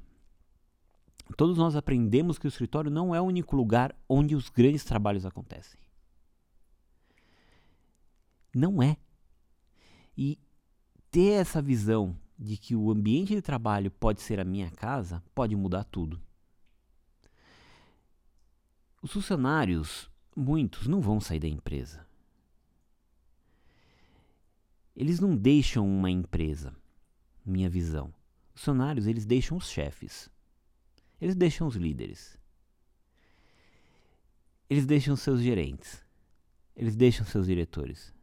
todos 1.36 1.58
nós 1.58 1.76
aprendemos 1.76 2.38
que 2.38 2.45
o 2.45 2.47
escritório 2.47 2.89
não 2.89 3.13
é 3.13 3.19
o 3.19 3.26
único 3.26 3.58
lugar 3.58 3.93
onde 4.08 4.38
os 4.38 4.47
grandes 4.47 4.86
trabalhos 4.86 5.26
acontecem. 5.26 5.78
Não 8.56 8.82
é. 8.82 8.95
E 10.17 10.39
ter 11.12 11.41
essa 11.41 11.62
visão 11.62 12.17
de 12.39 12.56
que 12.56 12.73
o 12.73 12.89
ambiente 12.89 13.36
de 13.36 13.41
trabalho 13.41 13.91
pode 13.91 14.21
ser 14.21 14.39
a 14.39 14.45
minha 14.45 14.71
casa, 14.71 15.21
pode 15.36 15.58
mudar 15.58 15.84
tudo. 15.84 16.17
Os 19.02 19.12
funcionários, 19.12 20.10
muitos, 20.34 20.88
não 20.88 21.02
vão 21.02 21.19
sair 21.19 21.41
da 21.41 21.49
empresa. 21.49 22.08
Eles 24.95 25.19
não 25.19 25.36
deixam 25.36 25.86
uma 25.86 26.10
empresa, 26.10 26.73
minha 27.45 27.69
visão. 27.69 28.13
Os 28.54 28.62
funcionários, 28.62 29.08
eles 29.08 29.26
deixam 29.26 29.58
os 29.58 29.70
chefes. 29.70 30.30
Eles 31.20 31.36
deixam 31.36 31.68
os 31.68 31.76
líderes. 31.76 32.38
Eles 34.70 34.86
deixam 34.86 35.16
seus 35.16 35.42
gerentes. 35.42 36.04
Eles 36.76 36.96
deixam 36.96 37.26
seus 37.26 37.46
diretores. 37.48 38.13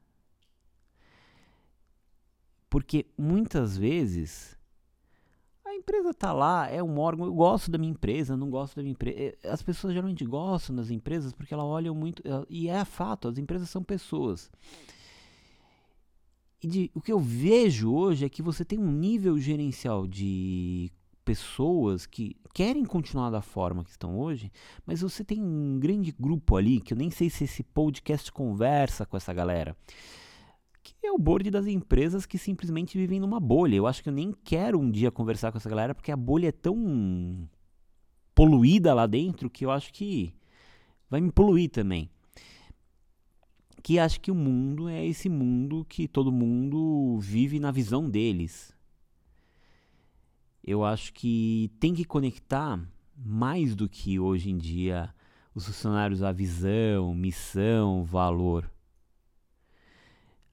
Porque 2.69 3.07
muitas 3.19 3.77
vezes 3.77 4.57
a 5.65 5.75
empresa 5.75 6.11
está 6.11 6.33
lá, 6.33 6.69
é 6.69 6.83
um 6.83 6.99
órgão, 6.99 7.27
eu 7.27 7.35
gosto 7.35 7.71
da 7.71 7.79
minha 7.79 7.93
empresa, 7.93 8.37
não 8.37 8.51
gosto 8.51 8.77
da 8.77 8.83
minha 8.83 8.93
empresa. 8.93 9.19
É, 9.19 9.49
as 9.49 9.63
pessoas 9.63 9.93
geralmente 9.93 10.25
gostam 10.25 10.75
das 10.75 10.91
empresas 10.91 11.33
porque 11.33 11.55
elas 11.55 11.67
olham 11.67 11.95
muito. 11.95 12.23
E 12.49 12.69
é 12.69 12.85
fato, 12.85 13.29
as 13.29 13.39
empresas 13.39 13.71
são 13.71 13.83
pessoas. 13.83 14.51
E 16.63 16.67
de, 16.67 16.91
o 16.95 17.01
que 17.01 17.13
eu 17.13 17.19
vejo 17.19 17.93
hoje 17.93 18.25
é 18.25 18.29
que 18.29 18.43
você 18.43 18.65
tem 18.65 18.79
um 18.79 18.93
nível 18.93 19.39
gerencial 19.39 20.07
de 20.07 20.93
pessoas 21.25 22.07
que 22.07 22.37
querem 22.53 22.85
continuar 22.85 23.31
da 23.31 23.41
forma 23.41 23.85
que 23.85 23.91
estão 23.91 24.19
hoje, 24.19 24.51
mas 24.85 25.01
você 25.01 25.25
tem 25.25 25.41
um 25.41 25.79
grande 25.79 26.13
grupo 26.13 26.57
ali, 26.57 26.81
que 26.81 26.93
eu 26.93 26.99
nem 26.99 27.11
sei 27.11 27.31
se 27.31 27.45
esse 27.45 27.63
podcast 27.63 28.31
conversa 28.33 29.07
com 29.07 29.17
essa 29.17 29.33
galera, 29.33 29.77
que 30.83 30.95
é 31.07 31.13
o 31.13 31.19
board 31.19 31.51
das 31.51 31.67
empresas 31.67 32.27
que 32.27 32.37
simplesmente 32.37 32.99
vivem 32.99 33.21
numa 33.21 33.39
bolha. 33.39 33.77
Eu 33.77 33.87
acho 33.87 34.03
que 34.03 34.09
eu 34.09 34.13
nem 34.13 34.35
quero 34.45 34.79
um 34.79 34.91
dia 34.91 35.11
conversar 35.11 35.53
com 35.53 35.59
essa 35.59 35.71
galera 35.71 35.95
porque 35.95 36.13
a 36.13 36.17
bolha 36.17 36.49
é 36.49 36.53
tão 36.53 37.49
poluída 38.35 38.93
lá 38.93 39.07
dentro 39.07 39.51
que 39.51 39.65
eu 39.65 39.71
acho 39.71 39.93
que 39.93 40.35
vai 41.09 41.21
me 41.21 41.31
poluir 41.31 41.71
também. 41.71 42.11
Que 43.83 43.99
acho 43.99 44.21
que 44.21 44.31
o 44.31 44.35
mundo 44.35 44.89
é 44.89 45.05
esse 45.07 45.29
mundo 45.29 45.85
que 45.89 46.07
todo 46.07 46.31
mundo 46.31 47.19
vive 47.21 47.59
na 47.59 47.71
visão 47.71 48.09
deles. 48.09 48.77
Eu 50.63 50.85
acho 50.85 51.13
que 51.13 51.71
tem 51.81 51.95
que 51.95 52.05
conectar 52.05 52.79
mais 53.17 53.75
do 53.75 53.89
que 53.89 54.19
hoje 54.21 54.51
em 54.51 54.59
dia 54.59 55.15
os 55.55 55.67
funcionários 55.67 56.23
a 56.23 56.31
visão, 56.31 57.15
missão, 57.15 58.05
valor. 58.05 58.71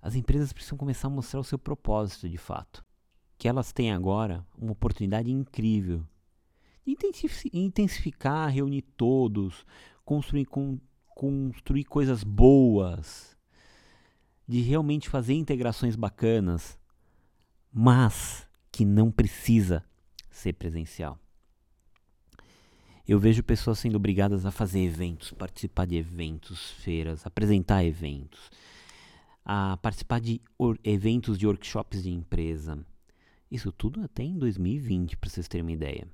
As 0.01 0.15
empresas 0.15 0.53
precisam 0.53 0.77
começar 0.77 1.07
a 1.07 1.11
mostrar 1.11 1.39
o 1.39 1.43
seu 1.43 1.59
propósito 1.59 2.29
de 2.29 2.37
fato. 2.37 2.83
Que 3.37 3.47
elas 3.47 3.71
têm 3.71 3.91
agora 3.91 4.45
uma 4.57 4.71
oportunidade 4.71 5.29
incrível 5.31 6.03
de 6.85 7.49
intensificar, 7.53 8.49
reunir 8.49 8.81
todos, 8.81 9.65
construir, 10.05 10.45
com, 10.45 10.79
construir 11.17 11.83
coisas 11.85 12.23
boas, 12.23 13.35
de 14.47 14.61
realmente 14.61 15.09
fazer 15.09 15.33
integrações 15.33 15.95
bacanas, 15.95 16.77
mas 17.73 18.47
que 18.71 18.85
não 18.85 19.09
precisa 19.09 19.83
ser 20.29 20.53
presencial. 20.53 21.17
Eu 23.07 23.17
vejo 23.19 23.41
pessoas 23.41 23.79
sendo 23.79 23.95
obrigadas 23.95 24.45
a 24.45 24.51
fazer 24.51 24.81
eventos, 24.81 25.31
participar 25.31 25.87
de 25.87 25.95
eventos, 25.95 26.69
feiras, 26.73 27.25
apresentar 27.25 27.83
eventos 27.83 28.51
a 29.43 29.75
participar 29.77 30.21
de 30.21 30.39
eventos 30.83 31.39
de 31.39 31.47
workshops 31.47 32.03
de 32.03 32.11
empresa. 32.11 32.77
Isso 33.49 33.71
tudo 33.71 34.03
até 34.03 34.21
em 34.21 34.37
2020, 34.37 35.17
para 35.17 35.31
vocês 35.31 35.47
terem 35.47 35.63
uma 35.63 35.71
ideia. 35.71 36.07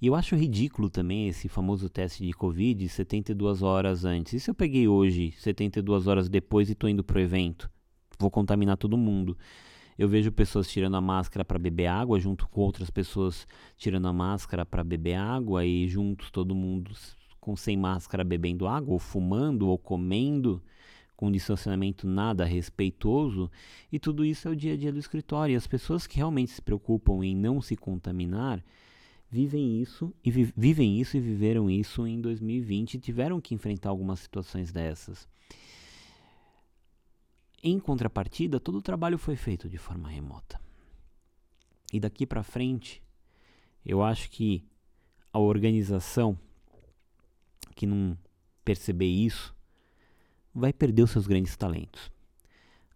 E 0.00 0.06
eu 0.06 0.14
acho 0.14 0.36
ridículo 0.36 0.88
também 0.88 1.26
esse 1.26 1.48
famoso 1.48 1.88
teste 1.88 2.24
de 2.24 2.32
Covid 2.32 2.88
72 2.88 3.62
horas 3.62 4.04
antes. 4.04 4.32
E 4.32 4.40
se 4.40 4.48
eu 4.48 4.54
peguei 4.54 4.86
hoje, 4.86 5.32
72 5.38 6.06
horas 6.06 6.28
depois, 6.28 6.68
e 6.68 6.72
estou 6.72 6.88
indo 6.88 7.02
para 7.02 7.18
o 7.18 7.20
evento? 7.20 7.68
Vou 8.16 8.30
contaminar 8.30 8.76
todo 8.76 8.96
mundo. 8.96 9.36
Eu 9.98 10.08
vejo 10.08 10.30
pessoas 10.30 10.70
tirando 10.70 10.96
a 10.96 11.00
máscara 11.00 11.44
para 11.44 11.58
beber 11.58 11.88
água, 11.88 12.20
junto 12.20 12.46
com 12.48 12.60
outras 12.60 12.90
pessoas 12.90 13.44
tirando 13.76 14.06
a 14.06 14.12
máscara 14.12 14.64
para 14.64 14.84
beber 14.84 15.14
água, 15.14 15.66
e 15.66 15.88
juntos 15.88 16.30
todo 16.30 16.54
mundo 16.54 16.92
com 17.40 17.56
sem 17.56 17.76
máscara 17.76 18.22
bebendo 18.22 18.68
água, 18.68 18.92
ou 18.92 19.00
fumando, 19.00 19.66
ou 19.66 19.76
comendo 19.76 20.62
com 21.16 21.32
distanciamento 21.32 22.06
nada 22.06 22.44
respeitoso, 22.44 23.50
e 23.90 23.98
tudo 23.98 24.24
isso 24.24 24.46
é 24.46 24.50
o 24.52 24.54
dia 24.54 24.74
a 24.74 24.76
dia 24.76 24.92
do 24.92 25.00
escritório. 25.00 25.54
E 25.54 25.56
as 25.56 25.66
pessoas 25.66 26.06
que 26.06 26.18
realmente 26.18 26.52
se 26.52 26.62
preocupam 26.62 27.24
em 27.24 27.34
não 27.34 27.60
se 27.60 27.74
contaminar 27.74 28.62
vivem 29.30 29.80
isso 29.80 30.14
e 30.24 30.30
vi 30.30 30.52
vivem 30.56 31.00
isso 31.00 31.16
e 31.16 31.20
viveram 31.20 31.70
isso 31.70 32.06
em 32.06 32.20
2020 32.20 32.94
e 32.94 32.98
tiveram 32.98 33.40
que 33.40 33.54
enfrentar 33.54 33.90
algumas 33.90 34.20
situações 34.20 34.72
dessas. 34.72 35.28
Em 37.62 37.78
contrapartida, 37.78 38.60
todo 38.60 38.78
o 38.78 38.82
trabalho 38.82 39.18
foi 39.18 39.36
feito 39.36 39.68
de 39.68 39.78
forma 39.78 40.08
remota. 40.08 40.60
E 41.92 41.98
daqui 41.98 42.24
para 42.24 42.42
frente, 42.42 43.02
eu 43.84 44.02
acho 44.02 44.30
que 44.30 44.64
a 45.32 45.38
organização 45.38 46.38
que 47.74 47.86
não 47.86 48.16
perceber 48.64 49.06
isso 49.06 49.54
vai 50.54 50.72
perder 50.72 51.02
os 51.02 51.10
seus 51.10 51.26
grandes 51.26 51.56
talentos. 51.56 52.10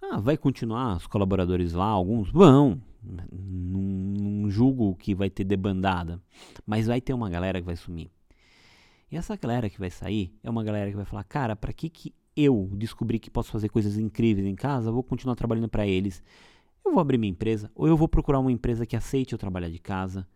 Ah, 0.00 0.20
vai 0.20 0.36
continuar 0.36 0.96
os 0.96 1.06
colaboradores 1.06 1.72
lá, 1.72 1.86
alguns 1.86 2.30
vão. 2.30 2.80
Não, 3.02 4.48
julgo 4.48 4.94
que 4.94 5.14
vai 5.14 5.28
ter 5.28 5.44
debandada, 5.44 6.22
mas 6.64 6.86
vai 6.86 7.00
ter 7.00 7.12
uma 7.12 7.28
galera 7.28 7.60
que 7.60 7.66
vai 7.66 7.76
sumir. 7.76 8.10
E 9.10 9.16
essa 9.16 9.36
galera 9.36 9.68
que 9.68 9.78
vai 9.78 9.90
sair 9.90 10.32
é 10.42 10.48
uma 10.48 10.62
galera 10.62 10.90
que 10.90 10.96
vai 10.96 11.04
falar: 11.04 11.24
cara, 11.24 11.56
para 11.56 11.72
que, 11.72 11.90
que 11.90 12.14
eu 12.36 12.70
descobri 12.74 13.18
que 13.18 13.30
posso 13.30 13.50
fazer 13.50 13.68
coisas 13.68 13.98
incríveis 13.98 14.46
em 14.46 14.54
casa, 14.54 14.90
vou 14.90 15.02
continuar 15.02 15.34
trabalhando 15.34 15.68
para 15.68 15.86
eles. 15.86 16.22
Eu 16.84 16.92
vou 16.92 17.00
abrir 17.00 17.18
minha 17.18 17.30
empresa, 17.30 17.70
ou 17.74 17.86
eu 17.86 17.96
vou 17.96 18.08
procurar 18.08 18.38
uma 18.38 18.50
empresa 18.50 18.86
que 18.86 18.96
aceite 18.96 19.32
eu 19.32 19.38
trabalhar 19.38 19.68
de 19.68 19.78
casa. 19.78 20.26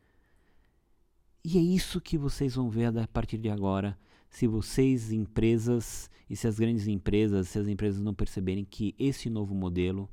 E 1.45 1.59
é 1.59 1.61
isso 1.61 2.01
que 2.01 2.19
vocês 2.19 2.55
vão 2.57 2.69
ver 2.69 2.87
a 2.99 3.07
partir 3.07 3.39
de 3.39 3.49
agora. 3.49 3.99
Se 4.29 4.47
vocês, 4.47 5.13
empresas, 5.13 6.11
e 6.29 6.37
se 6.37 6.47
as 6.47 6.59
grandes 6.59 6.87
empresas, 6.89 7.49
se 7.49 7.59
as 7.59 7.69
empresas 7.69 8.03
não 8.03 8.13
perceberem 8.13 8.65
que 8.65 8.95
esse 8.99 9.31
novo 9.31 9.55
modelo 9.55 10.11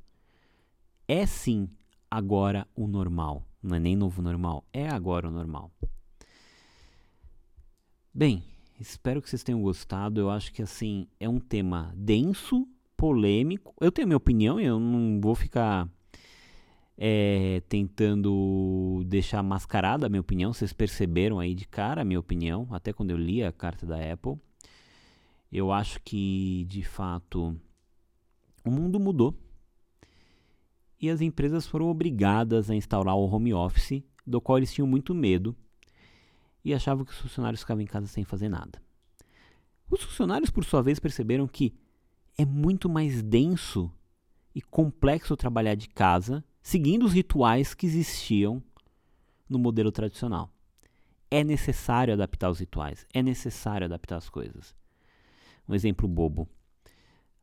é 1.06 1.26
sim 1.26 1.68
agora 2.14 2.64
o 2.76 2.86
normal. 2.86 3.44
Não 3.60 3.74
é 3.74 3.80
nem 3.80 3.96
novo 3.96 4.22
normal, 4.22 4.64
é 4.72 4.88
agora 4.88 5.26
o 5.28 5.32
normal. 5.32 5.72
Bem, 8.12 8.44
espero 8.78 9.20
que 9.20 9.28
vocês 9.28 9.42
tenham 9.42 9.60
gostado. 9.60 10.20
Eu 10.20 10.30
acho 10.30 10.52
que 10.52 10.62
assim 10.62 11.08
é 11.18 11.28
um 11.28 11.40
tema 11.40 11.92
denso, 11.96 12.68
polêmico. 12.96 13.74
Eu 13.80 13.90
tenho 13.90 14.06
minha 14.06 14.16
opinião 14.16 14.60
e 14.60 14.64
eu 14.64 14.78
não 14.78 15.20
vou 15.20 15.34
ficar 15.34 15.88
é, 16.96 17.60
tentando 17.68 19.02
deixar 19.06 19.42
mascarada 19.42 20.06
a 20.06 20.08
minha 20.08 20.20
opinião. 20.20 20.52
Vocês 20.52 20.72
perceberam 20.72 21.40
aí 21.40 21.52
de 21.52 21.66
cara 21.66 22.02
a 22.02 22.04
minha 22.04 22.20
opinião, 22.20 22.68
até 22.70 22.92
quando 22.92 23.10
eu 23.10 23.16
li 23.16 23.42
a 23.42 23.50
carta 23.50 23.84
da 23.84 23.96
Apple. 23.96 24.36
Eu 25.50 25.72
acho 25.72 26.00
que 26.04 26.64
de 26.68 26.84
fato 26.84 27.56
o 28.64 28.70
mundo 28.70 29.00
mudou 29.00 29.34
e 31.04 31.10
as 31.10 31.20
empresas 31.20 31.66
foram 31.66 31.88
obrigadas 31.88 32.70
a 32.70 32.74
instaurar 32.74 33.14
o 33.14 33.26
home 33.26 33.52
office, 33.52 34.02
do 34.26 34.40
qual 34.40 34.56
eles 34.56 34.72
tinham 34.72 34.86
muito 34.86 35.14
medo 35.14 35.54
e 36.64 36.72
achavam 36.72 37.04
que 37.04 37.12
os 37.12 37.18
funcionários 37.18 37.60
ficavam 37.60 37.82
em 37.82 37.86
casa 37.86 38.06
sem 38.06 38.24
fazer 38.24 38.48
nada. 38.48 38.80
Os 39.90 40.02
funcionários, 40.02 40.48
por 40.48 40.64
sua 40.64 40.82
vez, 40.82 40.98
perceberam 40.98 41.46
que 41.46 41.74
é 42.38 42.44
muito 42.46 42.88
mais 42.88 43.22
denso 43.22 43.92
e 44.54 44.62
complexo 44.62 45.36
trabalhar 45.36 45.74
de 45.74 45.90
casa 45.90 46.42
seguindo 46.62 47.04
os 47.04 47.12
rituais 47.12 47.74
que 47.74 47.84
existiam 47.84 48.62
no 49.46 49.58
modelo 49.58 49.92
tradicional. 49.92 50.50
É 51.30 51.44
necessário 51.44 52.14
adaptar 52.14 52.48
os 52.48 52.60
rituais, 52.60 53.06
é 53.12 53.22
necessário 53.22 53.84
adaptar 53.84 54.16
as 54.16 54.30
coisas. 54.30 54.74
Um 55.68 55.74
exemplo 55.74 56.08
bobo. 56.08 56.48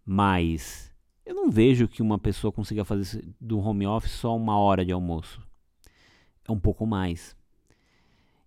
Mas 0.04 0.91
eu 1.26 1.36
não 1.36 1.50
vejo 1.50 1.88
que 1.88 2.02
uma 2.02 2.18
pessoa 2.18 2.52
consiga 2.52 2.84
fazer 2.84 3.24
do 3.40 3.60
home 3.60 3.86
office 3.86 4.12
só 4.12 4.36
uma 4.36 4.58
hora 4.58 4.84
de 4.84 4.92
almoço. 4.92 5.42
É 6.48 6.52
um 6.52 6.60
pouco 6.60 6.86
mais. 6.86 7.36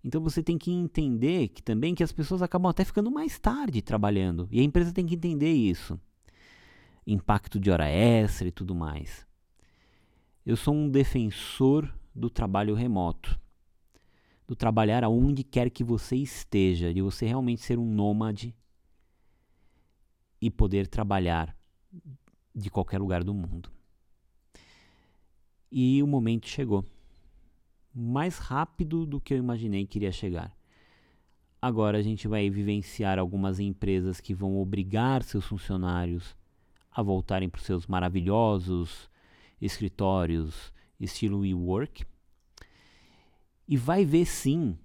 Então 0.02 0.20
você 0.20 0.42
tem 0.42 0.58
que 0.58 0.70
entender 0.70 1.48
que 1.48 1.62
também 1.62 1.94
que 1.94 2.02
as 2.02 2.12
pessoas 2.12 2.42
acabam 2.42 2.68
até 2.68 2.84
ficando 2.84 3.10
mais 3.10 3.38
tarde 3.38 3.80
trabalhando. 3.80 4.48
E 4.50 4.60
a 4.60 4.62
empresa 4.62 4.92
tem 4.92 5.06
que 5.06 5.14
entender 5.14 5.52
isso. 5.52 5.98
Impacto 7.06 7.58
de 7.58 7.70
hora 7.70 7.88
extra 7.88 8.48
e 8.48 8.52
tudo 8.52 8.74
mais. 8.74 9.26
Eu 10.44 10.56
sou 10.56 10.74
um 10.74 10.90
defensor 10.90 11.90
do 12.14 12.28
trabalho 12.28 12.74
remoto. 12.74 13.40
Do 14.46 14.54
trabalhar 14.54 15.04
aonde 15.04 15.42
quer 15.42 15.70
que 15.70 15.82
você 15.82 16.16
esteja, 16.16 16.92
de 16.92 17.00
você 17.00 17.24
realmente 17.24 17.62
ser 17.62 17.78
um 17.78 17.86
nômade 17.86 18.54
e 20.38 20.50
poder 20.50 20.86
trabalhar 20.86 21.56
de 22.54 22.70
qualquer 22.70 22.98
lugar 22.98 23.24
do 23.24 23.34
mundo. 23.34 23.70
E 25.70 26.02
o 26.02 26.06
momento 26.06 26.46
chegou 26.46 26.84
mais 27.92 28.38
rápido 28.38 29.04
do 29.04 29.20
que 29.20 29.34
eu 29.34 29.38
imaginei 29.38 29.86
que 29.86 29.98
iria 29.98 30.12
chegar. 30.12 30.56
Agora 31.60 31.98
a 31.98 32.02
gente 32.02 32.28
vai 32.28 32.50
vivenciar 32.50 33.18
algumas 33.18 33.58
empresas 33.58 34.20
que 34.20 34.34
vão 34.34 34.58
obrigar 34.58 35.22
seus 35.22 35.46
funcionários 35.46 36.36
a 36.90 37.02
voltarem 37.02 37.48
para 37.48 37.58
os 37.58 37.64
seus 37.64 37.86
maravilhosos 37.86 39.10
escritórios 39.60 40.72
estilo 41.00 41.40
WeWork. 41.40 42.04
E 43.66 43.76
vai 43.76 44.04
ver 44.04 44.26
sim 44.26 44.78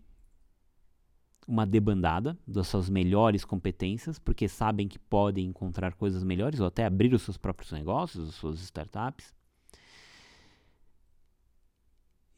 uma 1.49 1.65
debandada 1.65 2.37
das 2.47 2.67
suas 2.67 2.89
melhores 2.89 3.43
competências, 3.43 4.19
porque 4.19 4.47
sabem 4.47 4.87
que 4.87 4.99
podem 4.99 5.47
encontrar 5.47 5.95
coisas 5.95 6.23
melhores 6.23 6.59
ou 6.59 6.67
até 6.67 6.85
abrir 6.85 7.13
os 7.13 7.23
seus 7.23 7.37
próprios 7.37 7.71
negócios, 7.71 8.29
as 8.29 8.35
suas 8.35 8.59
startups 8.61 9.33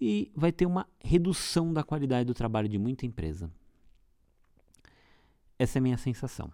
e 0.01 0.31
vai 0.35 0.51
ter 0.51 0.65
uma 0.65 0.87
redução 0.99 1.71
da 1.71 1.83
qualidade 1.83 2.25
do 2.25 2.33
trabalho 2.33 2.67
de 2.67 2.79
muita 2.79 3.05
empresa. 3.05 3.51
Essa 5.59 5.77
é 5.77 5.79
a 5.79 5.83
minha 5.83 5.97
sensação. 5.97 6.51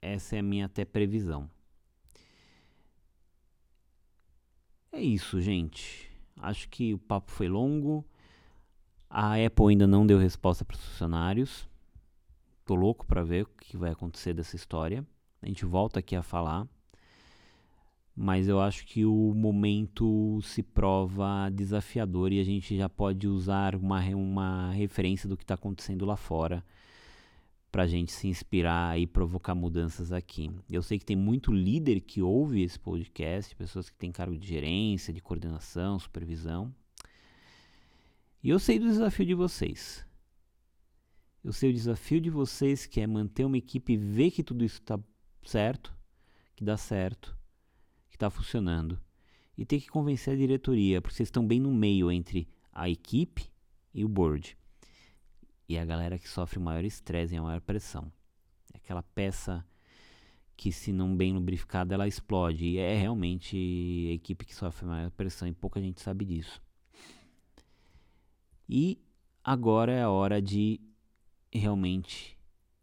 Essa 0.00 0.36
é 0.36 0.38
a 0.38 0.42
minha 0.42 0.66
até 0.66 0.84
previsão. 0.84 1.50
É 4.92 5.02
isso, 5.02 5.40
gente. 5.40 6.08
Acho 6.36 6.68
que 6.68 6.94
o 6.94 6.98
papo 6.98 7.32
foi 7.32 7.48
longo. 7.48 8.06
A 9.16 9.34
Apple 9.34 9.68
ainda 9.70 9.86
não 9.86 10.04
deu 10.04 10.18
resposta 10.18 10.64
para 10.64 10.74
os 10.74 10.84
funcionários. 10.84 11.68
Tô 12.64 12.74
louco 12.74 13.06
para 13.06 13.22
ver 13.22 13.44
o 13.44 13.48
que 13.60 13.76
vai 13.76 13.92
acontecer 13.92 14.34
dessa 14.34 14.56
história. 14.56 15.06
A 15.40 15.46
gente 15.46 15.64
volta 15.64 16.00
aqui 16.00 16.16
a 16.16 16.22
falar 16.22 16.66
mas 18.16 18.46
eu 18.46 18.60
acho 18.60 18.86
que 18.86 19.04
o 19.04 19.34
momento 19.34 20.40
se 20.42 20.62
prova 20.62 21.50
desafiador 21.50 22.32
e 22.32 22.38
a 22.38 22.44
gente 22.44 22.76
já 22.76 22.88
pode 22.88 23.26
usar 23.26 23.74
uma, 23.74 24.00
uma 24.14 24.70
referência 24.70 25.28
do 25.28 25.36
que 25.36 25.42
está 25.42 25.54
acontecendo 25.54 26.04
lá 26.04 26.16
fora 26.16 26.64
para 27.72 27.82
a 27.82 27.86
gente 27.88 28.12
se 28.12 28.28
inspirar 28.28 29.00
e 29.00 29.04
provocar 29.04 29.52
mudanças 29.52 30.12
aqui. 30.12 30.48
Eu 30.70 30.80
sei 30.80 30.96
que 30.96 31.04
tem 31.04 31.16
muito 31.16 31.52
líder 31.52 32.00
que 32.02 32.22
ouve 32.22 32.62
esse 32.62 32.78
podcast, 32.78 33.54
pessoas 33.56 33.90
que 33.90 33.96
têm 33.96 34.12
cargo 34.12 34.36
de 34.36 34.46
gerência, 34.46 35.12
de 35.12 35.20
coordenação, 35.20 35.98
supervisão. 35.98 36.72
E 38.44 38.50
eu 38.50 38.58
sei 38.58 38.78
do 38.78 38.84
desafio 38.84 39.24
de 39.24 39.32
vocês. 39.32 40.06
Eu 41.42 41.50
sei 41.50 41.70
o 41.70 41.72
desafio 41.72 42.20
de 42.20 42.28
vocês 42.28 42.84
que 42.84 43.00
é 43.00 43.06
manter 43.06 43.46
uma 43.46 43.56
equipe 43.56 43.96
ver 43.96 44.30
que 44.32 44.44
tudo 44.44 44.62
isso 44.66 44.80
está 44.80 45.00
certo, 45.42 45.96
que 46.54 46.62
dá 46.62 46.76
certo 46.76 47.34
que 48.10 48.16
está 48.16 48.28
funcionando. 48.28 49.00
E 49.56 49.64
tem 49.64 49.80
que 49.80 49.88
convencer 49.88 50.34
a 50.34 50.36
diretoria, 50.36 51.00
porque 51.00 51.16
vocês 51.16 51.28
estão 51.28 51.46
bem 51.46 51.58
no 51.58 51.72
meio 51.72 52.12
entre 52.12 52.46
a 52.70 52.86
equipe 52.86 53.50
e 53.94 54.04
o 54.04 54.08
board. 54.08 54.58
E 55.66 55.78
a 55.78 55.84
galera 55.86 56.18
que 56.18 56.28
sofre 56.28 56.58
o 56.58 56.62
maior 56.62 56.84
estresse 56.84 57.32
e 57.34 57.38
a 57.38 57.42
maior 57.42 57.62
pressão. 57.62 58.12
É 58.74 58.76
aquela 58.76 59.02
peça 59.02 59.66
que, 60.54 60.70
se 60.70 60.92
não 60.92 61.16
bem 61.16 61.32
lubrificada, 61.32 61.94
ela 61.94 62.06
explode. 62.06 62.66
E 62.66 62.76
é 62.76 62.94
realmente 62.94 63.56
a 63.56 64.12
equipe 64.12 64.44
que 64.44 64.54
sofre 64.54 64.84
a 64.84 64.88
maior 64.88 65.10
pressão 65.12 65.48
e 65.48 65.52
pouca 65.52 65.80
gente 65.80 66.02
sabe 66.02 66.26
disso. 66.26 66.60
E 68.68 68.98
agora 69.42 69.92
é 69.92 70.02
a 70.02 70.10
hora 70.10 70.40
de 70.40 70.80
realmente 71.52 72.38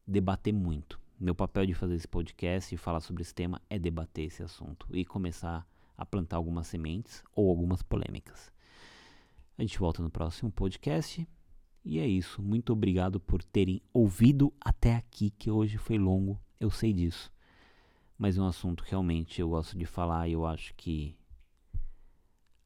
debater 0.05 0.53
muito. 0.53 0.99
Meu 1.19 1.35
papel 1.35 1.65
de 1.65 1.73
fazer 1.73 1.95
esse 1.95 2.07
podcast 2.07 2.73
e 2.73 2.77
falar 2.77 2.99
sobre 2.99 3.21
esse 3.21 3.33
tema 3.33 3.61
é 3.69 3.77
debater 3.77 4.25
esse 4.25 4.43
assunto 4.43 4.87
e 4.91 5.05
começar 5.05 5.67
a 5.97 6.05
plantar 6.05 6.37
algumas 6.37 6.67
sementes 6.67 7.23
ou 7.35 7.49
algumas 7.49 7.81
polêmicas. 7.83 8.51
A 9.57 9.61
gente 9.61 9.77
volta 9.77 10.01
no 10.01 10.09
próximo 10.09 10.51
podcast. 10.51 11.27
E 11.83 11.99
é 11.99 12.07
isso. 12.07 12.41
Muito 12.41 12.73
obrigado 12.73 13.19
por 13.19 13.43
terem 13.43 13.81
ouvido 13.93 14.53
até 14.61 14.95
aqui, 14.95 15.31
que 15.31 15.49
hoje 15.49 15.77
foi 15.77 15.97
longo, 15.97 16.39
eu 16.59 16.69
sei 16.69 16.93
disso. 16.93 17.31
Mas 18.17 18.37
é 18.37 18.41
um 18.41 18.47
assunto 18.47 18.83
que 18.83 18.91
realmente 18.91 19.41
eu 19.41 19.49
gosto 19.49 19.77
de 19.77 19.85
falar 19.85 20.27
e 20.27 20.33
eu 20.33 20.45
acho 20.45 20.75
que 20.75 21.17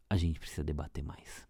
a 0.09 0.17
gente 0.17 0.39
precisa 0.39 0.63
debater 0.63 1.03
mais. 1.03 1.47